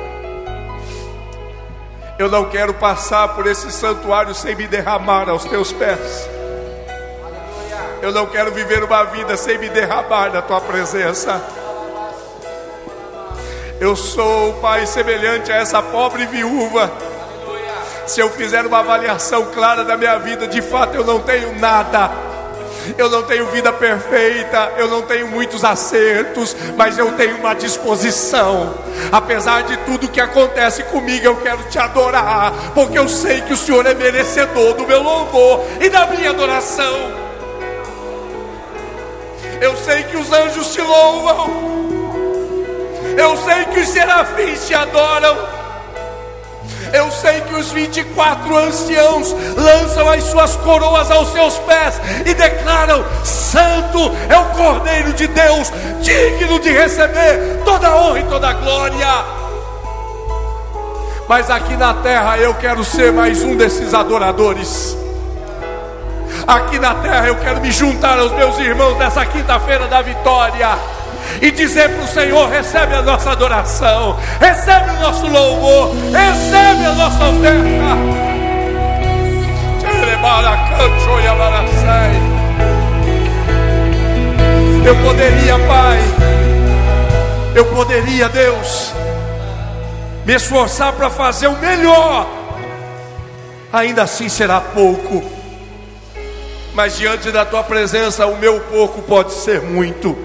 Eu 2.19 2.29
não 2.29 2.45
quero 2.45 2.73
passar 2.73 3.29
por 3.35 3.45
esse 3.45 3.71
santuário 3.71 4.33
sem 4.33 4.55
me 4.55 4.67
derramar 4.67 5.29
aos 5.29 5.45
teus 5.45 5.71
pés. 5.71 6.27
Eu 8.01 8.11
não 8.11 8.25
quero 8.25 8.51
viver 8.51 8.83
uma 8.83 9.03
vida 9.03 9.37
sem 9.37 9.59
me 9.59 9.69
derramar 9.69 10.31
na 10.31 10.41
tua 10.41 10.59
presença. 10.59 11.39
Eu 13.79 13.95
sou, 13.95 14.53
Pai, 14.53 14.87
semelhante 14.87 15.51
a 15.51 15.57
essa 15.57 15.81
pobre 15.83 16.25
viúva. 16.25 16.91
Se 18.07 18.19
eu 18.19 18.29
fizer 18.31 18.65
uma 18.65 18.79
avaliação 18.79 19.45
clara 19.53 19.83
da 19.83 19.95
minha 19.95 20.17
vida, 20.17 20.47
de 20.47 20.61
fato 20.61 20.95
eu 20.95 21.05
não 21.05 21.19
tenho 21.19 21.59
nada. 21.59 22.26
Eu 22.97 23.09
não 23.09 23.23
tenho 23.23 23.47
vida 23.47 23.73
perfeita, 23.73 24.73
eu 24.77 24.87
não 24.87 25.01
tenho 25.01 25.27
muitos 25.27 25.63
acertos, 25.63 26.55
mas 26.75 26.97
eu 26.97 27.13
tenho 27.13 27.37
uma 27.37 27.55
disposição. 27.55 28.75
Apesar 29.11 29.63
de 29.63 29.77
tudo 29.77 30.07
que 30.07 30.21
acontece 30.21 30.83
comigo, 30.83 31.25
eu 31.25 31.37
quero 31.37 31.63
te 31.63 31.79
adorar, 31.79 32.53
porque 32.73 32.99
eu 32.99 33.07
sei 33.07 33.41
que 33.41 33.53
o 33.53 33.57
Senhor 33.57 33.85
é 33.85 33.93
merecedor 33.93 34.73
do 34.73 34.85
meu 34.85 35.01
louvor 35.01 35.63
e 35.81 35.89
da 35.89 36.05
minha 36.07 36.29
adoração. 36.29 37.27
Eu 39.59 39.75
sei 39.77 40.03
que 40.03 40.17
os 40.17 40.31
anjos 40.31 40.73
te 40.73 40.81
louvam. 40.81 41.77
Eu 43.17 43.35
sei 43.37 43.65
que 43.65 43.79
os 43.79 43.87
serafins 43.87 44.67
te 44.67 44.75
adoram. 44.75 45.56
Eu 46.93 47.11
sei 47.11 47.41
que 47.41 47.55
os 47.55 47.71
24 47.71 48.57
anciãos 48.57 49.35
lançam 49.55 50.09
as 50.09 50.23
suas 50.23 50.55
coroas 50.57 51.09
aos 51.11 51.31
seus 51.31 51.57
pés 51.59 51.99
e 52.25 52.33
declaram: 52.33 53.03
Santo 53.23 54.11
é 54.29 54.37
o 54.37 54.45
Cordeiro 54.55 55.13
de 55.13 55.27
Deus, 55.27 55.71
digno 56.01 56.59
de 56.59 56.71
receber 56.71 57.61
toda 57.65 57.87
a 57.87 57.95
honra 57.97 58.19
e 58.19 58.23
toda 58.23 58.53
glória. 58.53 59.25
Mas 61.27 61.49
aqui 61.49 61.75
na 61.75 61.93
terra 61.95 62.37
eu 62.37 62.53
quero 62.55 62.83
ser 62.85 63.11
mais 63.11 63.43
um 63.43 63.55
desses 63.55 63.93
adoradores. 63.93 64.95
Aqui 66.47 66.79
na 66.79 66.95
terra 66.95 67.27
eu 67.27 67.35
quero 67.35 67.59
me 67.59 67.71
juntar 67.71 68.17
aos 68.17 68.31
meus 68.31 68.57
irmãos 68.59 68.97
nessa 68.97 69.25
quinta-feira 69.25 69.87
da 69.87 70.01
vitória 70.01 70.96
e 71.41 71.51
dizer 71.51 71.89
para 71.89 72.03
o 72.03 72.07
Senhor: 72.07 72.49
recebe 72.49 72.93
a 72.93 73.01
nossa 73.01 73.31
adoração, 73.31 74.17
recebe 74.39 74.89
o 74.91 74.99
nosso 74.99 75.27
louvor, 75.27 75.93
recebe 76.11 76.85
a 76.85 76.93
nossa 76.93 77.29
oferta. 77.29 78.27
Eu 84.85 84.95
poderia, 85.03 85.59
Pai, 85.67 85.99
eu 87.55 87.65
poderia, 87.65 88.29
Deus, 88.29 88.93
me 90.25 90.33
esforçar 90.33 90.93
para 90.93 91.09
fazer 91.09 91.47
o 91.47 91.57
melhor, 91.57 92.27
ainda 93.71 94.03
assim 94.03 94.29
será 94.29 94.61
pouco 94.61 95.37
mas 96.77 96.95
diante 96.95 97.31
da 97.31 97.43
tua 97.43 97.63
presença 97.63 98.27
o 98.27 98.37
meu 98.37 98.59
pouco 98.59 99.01
pode 99.01 99.33
ser 99.33 99.63
muito. 99.63 100.15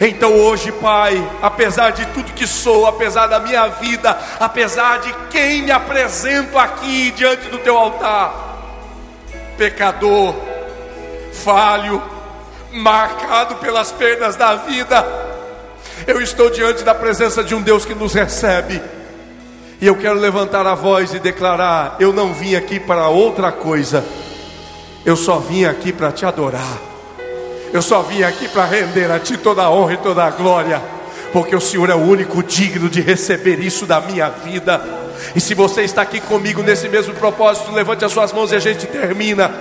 Então 0.00 0.32
hoje, 0.32 0.70
Pai, 0.72 1.22
apesar 1.40 1.90
de 1.90 2.04
tudo 2.06 2.32
que 2.32 2.46
sou, 2.46 2.86
apesar 2.86 3.26
da 3.26 3.40
minha 3.40 3.66
vida, 3.68 4.18
apesar 4.38 4.98
de 4.98 5.12
quem 5.30 5.62
me 5.62 5.70
apresento 5.70 6.58
aqui 6.58 7.10
diante 7.12 7.48
do 7.48 7.58
teu 7.58 7.76
altar, 7.76 8.34
pecador, 9.56 10.34
falho, 11.32 12.02
marcado 12.72 13.56
pelas 13.56 13.90
perdas 13.90 14.36
da 14.36 14.56
vida, 14.56 15.04
eu 16.06 16.20
estou 16.20 16.50
diante 16.50 16.82
da 16.82 16.94
presença 16.94 17.42
de 17.42 17.54
um 17.54 17.62
Deus 17.62 17.84
que 17.84 17.94
nos 17.94 18.12
recebe. 18.12 18.82
E 19.80 19.86
eu 19.86 19.96
quero 19.96 20.18
levantar 20.18 20.66
a 20.66 20.74
voz 20.74 21.14
e 21.14 21.18
declarar: 21.18 21.96
eu 22.00 22.12
não 22.12 22.32
vim 22.32 22.54
aqui 22.54 22.78
para 22.78 23.08
outra 23.08 23.50
coisa 23.50 24.04
eu 25.06 25.14
só 25.14 25.38
vim 25.38 25.64
aqui 25.64 25.92
para 25.92 26.10
te 26.10 26.26
adorar. 26.26 26.80
Eu 27.76 27.82
só 27.82 28.00
vim 28.00 28.22
aqui 28.22 28.48
para 28.48 28.64
render 28.64 29.10
a 29.10 29.20
ti 29.20 29.36
toda 29.36 29.60
a 29.60 29.70
honra 29.70 29.92
e 29.92 29.96
toda 29.98 30.24
a 30.24 30.30
glória, 30.30 30.80
porque 31.30 31.54
o 31.54 31.60
Senhor 31.60 31.90
é 31.90 31.94
o 31.94 31.98
único 31.98 32.42
digno 32.42 32.88
de 32.88 33.02
receber 33.02 33.60
isso 33.60 33.84
da 33.84 34.00
minha 34.00 34.30
vida. 34.30 34.82
E 35.34 35.42
se 35.42 35.52
você 35.52 35.82
está 35.82 36.00
aqui 36.00 36.18
comigo 36.18 36.62
nesse 36.62 36.88
mesmo 36.88 37.12
propósito, 37.12 37.70
levante 37.70 38.02
as 38.02 38.12
suas 38.12 38.32
mãos 38.32 38.50
e 38.50 38.56
a 38.56 38.58
gente 38.58 38.86
termina 38.86 39.52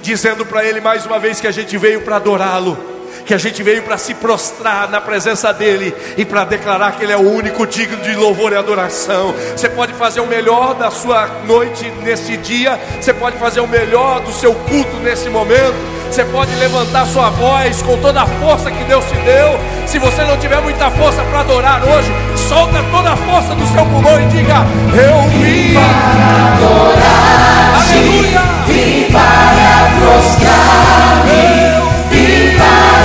dizendo 0.00 0.46
para 0.46 0.64
Ele 0.64 0.80
mais 0.80 1.04
uma 1.04 1.18
vez 1.18 1.42
que 1.42 1.46
a 1.46 1.50
gente 1.50 1.76
veio 1.76 2.00
para 2.00 2.16
adorá-lo 2.16 2.97
que 3.28 3.34
a 3.34 3.38
gente 3.38 3.62
veio 3.62 3.82
para 3.82 3.98
se 3.98 4.14
prostrar 4.14 4.88
na 4.88 5.02
presença 5.02 5.52
dEle 5.52 5.94
e 6.16 6.24
para 6.24 6.44
declarar 6.44 6.92
que 6.92 7.04
Ele 7.04 7.12
é 7.12 7.16
o 7.16 7.30
único 7.30 7.66
digno 7.66 7.98
de 7.98 8.14
louvor 8.14 8.54
e 8.54 8.56
adoração. 8.56 9.34
Você 9.54 9.68
pode 9.68 9.92
fazer 9.92 10.20
o 10.20 10.26
melhor 10.26 10.74
da 10.74 10.90
sua 10.90 11.28
noite 11.46 11.92
nesse 12.02 12.38
dia, 12.38 12.80
você 12.98 13.12
pode 13.12 13.36
fazer 13.36 13.60
o 13.60 13.66
melhor 13.66 14.20
do 14.20 14.32
seu 14.32 14.54
culto 14.54 14.96
nesse 15.02 15.28
momento. 15.28 15.76
Você 16.10 16.24
pode 16.24 16.54
levantar 16.54 17.04
sua 17.04 17.28
voz 17.28 17.82
com 17.82 17.98
toda 17.98 18.22
a 18.22 18.26
força 18.26 18.70
que 18.70 18.82
Deus 18.84 19.04
te 19.04 19.16
deu. 19.16 19.60
Se 19.86 19.98
você 19.98 20.24
não 20.24 20.38
tiver 20.38 20.62
muita 20.62 20.90
força 20.92 21.22
para 21.24 21.40
adorar 21.40 21.82
hoje, 21.84 22.10
solta 22.48 22.82
toda 22.90 23.12
a 23.12 23.16
força 23.16 23.54
do 23.54 23.66
seu 23.66 23.84
pulmão 23.84 24.18
e 24.22 24.26
diga: 24.28 24.64
Eu 24.96 25.28
vim 25.38 25.74
para 25.74 26.54
adorar. 26.54 27.74
Aleluia! 27.76 28.40
Vim 28.66 29.12
para 29.12 29.90
prostrar-me 30.00 31.78
maravilhoso 32.08 32.58
para 32.58 32.97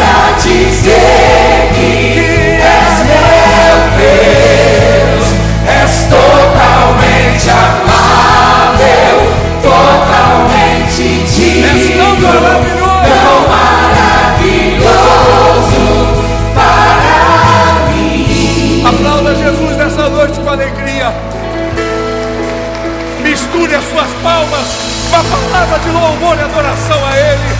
Misture 23.23 23.73
as 23.73 23.85
suas 23.85 24.09
palmas 24.21 24.67
com 25.09 25.15
a 25.15 25.23
palavra 25.23 25.79
de 25.79 25.89
louvor 25.89 26.37
e 26.37 26.41
adoração 26.41 27.05
a 27.05 27.17
Ele. 27.17 27.55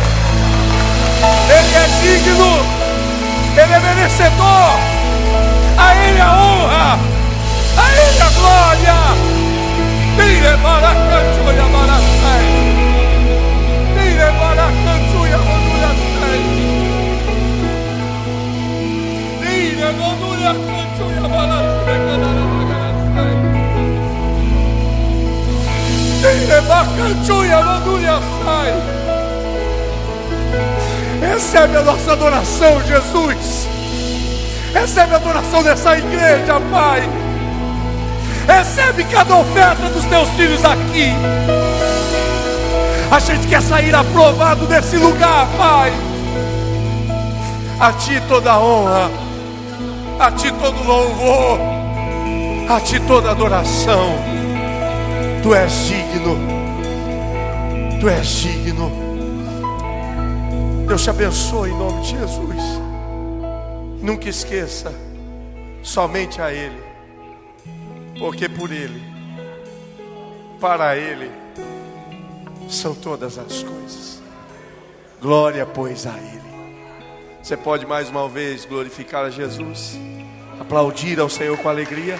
Ele 1.50 1.76
é 1.76 1.88
digno, 2.02 2.53
Ele 3.56 3.74
é 3.74 3.80
merecedor, 3.80 4.80
a 5.78 5.96
Ele 5.96 6.20
a 6.20 6.32
honra, 6.34 7.00
a 7.78 7.92
Ele 7.92 8.22
a 8.22 8.30
glória. 8.30 8.98
Mire 10.18 10.56
maracantu 10.58 11.44
e 11.54 11.60
amaracai, 11.60 12.46
mire 13.96 14.32
maracantu 14.32 15.20
e 15.26 15.34
amaracai, 15.34 16.42
mire 19.40 19.92
maracantu 19.92 21.06
e 21.10 21.18
amaracai, 21.18 22.08
mire 26.22 26.62
maracantu 26.62 27.36
e 27.46 27.54
amaracai. 27.54 28.93
Recebe 31.34 31.78
a 31.78 31.82
nossa 31.82 32.12
adoração, 32.12 32.80
Jesus. 32.84 33.68
Recebe 34.72 35.14
a 35.16 35.18
adoração 35.18 35.64
dessa 35.64 35.98
igreja, 35.98 36.62
Pai. 36.72 37.10
Recebe 38.46 39.04
cada 39.06 39.38
oferta 39.38 39.90
dos 39.90 40.06
teus 40.06 40.30
filhos 40.30 40.64
aqui. 40.64 41.12
A 43.10 43.20
gente 43.20 43.48
quer 43.48 43.64
sair 43.64 43.96
aprovado 43.96 44.68
desse 44.68 44.96
lugar, 44.98 45.48
Pai. 45.58 45.92
A 47.80 47.92
Ti 47.94 48.22
toda 48.28 48.60
honra, 48.60 49.10
a 50.20 50.30
Ti 50.30 50.52
todo 50.52 50.84
louvor, 50.84 51.60
a 52.70 52.80
Ti 52.80 53.00
toda 53.08 53.32
adoração. 53.32 54.14
Tu 55.42 55.56
és 55.56 55.88
digno, 55.88 56.38
Tu 58.00 58.08
és 58.08 58.28
digno. 58.28 59.13
Deus 60.88 61.02
te 61.02 61.10
abençoe 61.10 61.70
em 61.70 61.78
nome 61.78 62.02
de 62.02 62.10
Jesus. 62.10 62.64
Nunca 64.02 64.28
esqueça, 64.28 64.94
somente 65.82 66.42
a 66.42 66.52
Ele, 66.52 66.84
porque 68.20 68.50
por 68.50 68.72
Ele, 68.72 69.02
para 70.60 70.98
Ele, 70.98 71.32
são 72.70 72.94
todas 72.94 73.38
as 73.38 73.64
coisas. 73.64 74.22
Glória, 75.22 75.66
pois, 75.66 76.06
a 76.06 76.18
Ele. 76.18 76.44
Você 77.42 77.56
pode 77.56 77.86
mais 77.86 78.10
uma 78.10 78.28
vez 78.28 78.66
glorificar 78.66 79.26
a 79.26 79.30
Jesus, 79.30 79.98
aplaudir 80.60 81.20
ao 81.20 81.30
Senhor 81.30 81.58
com 81.58 81.70
alegria. 81.70 82.20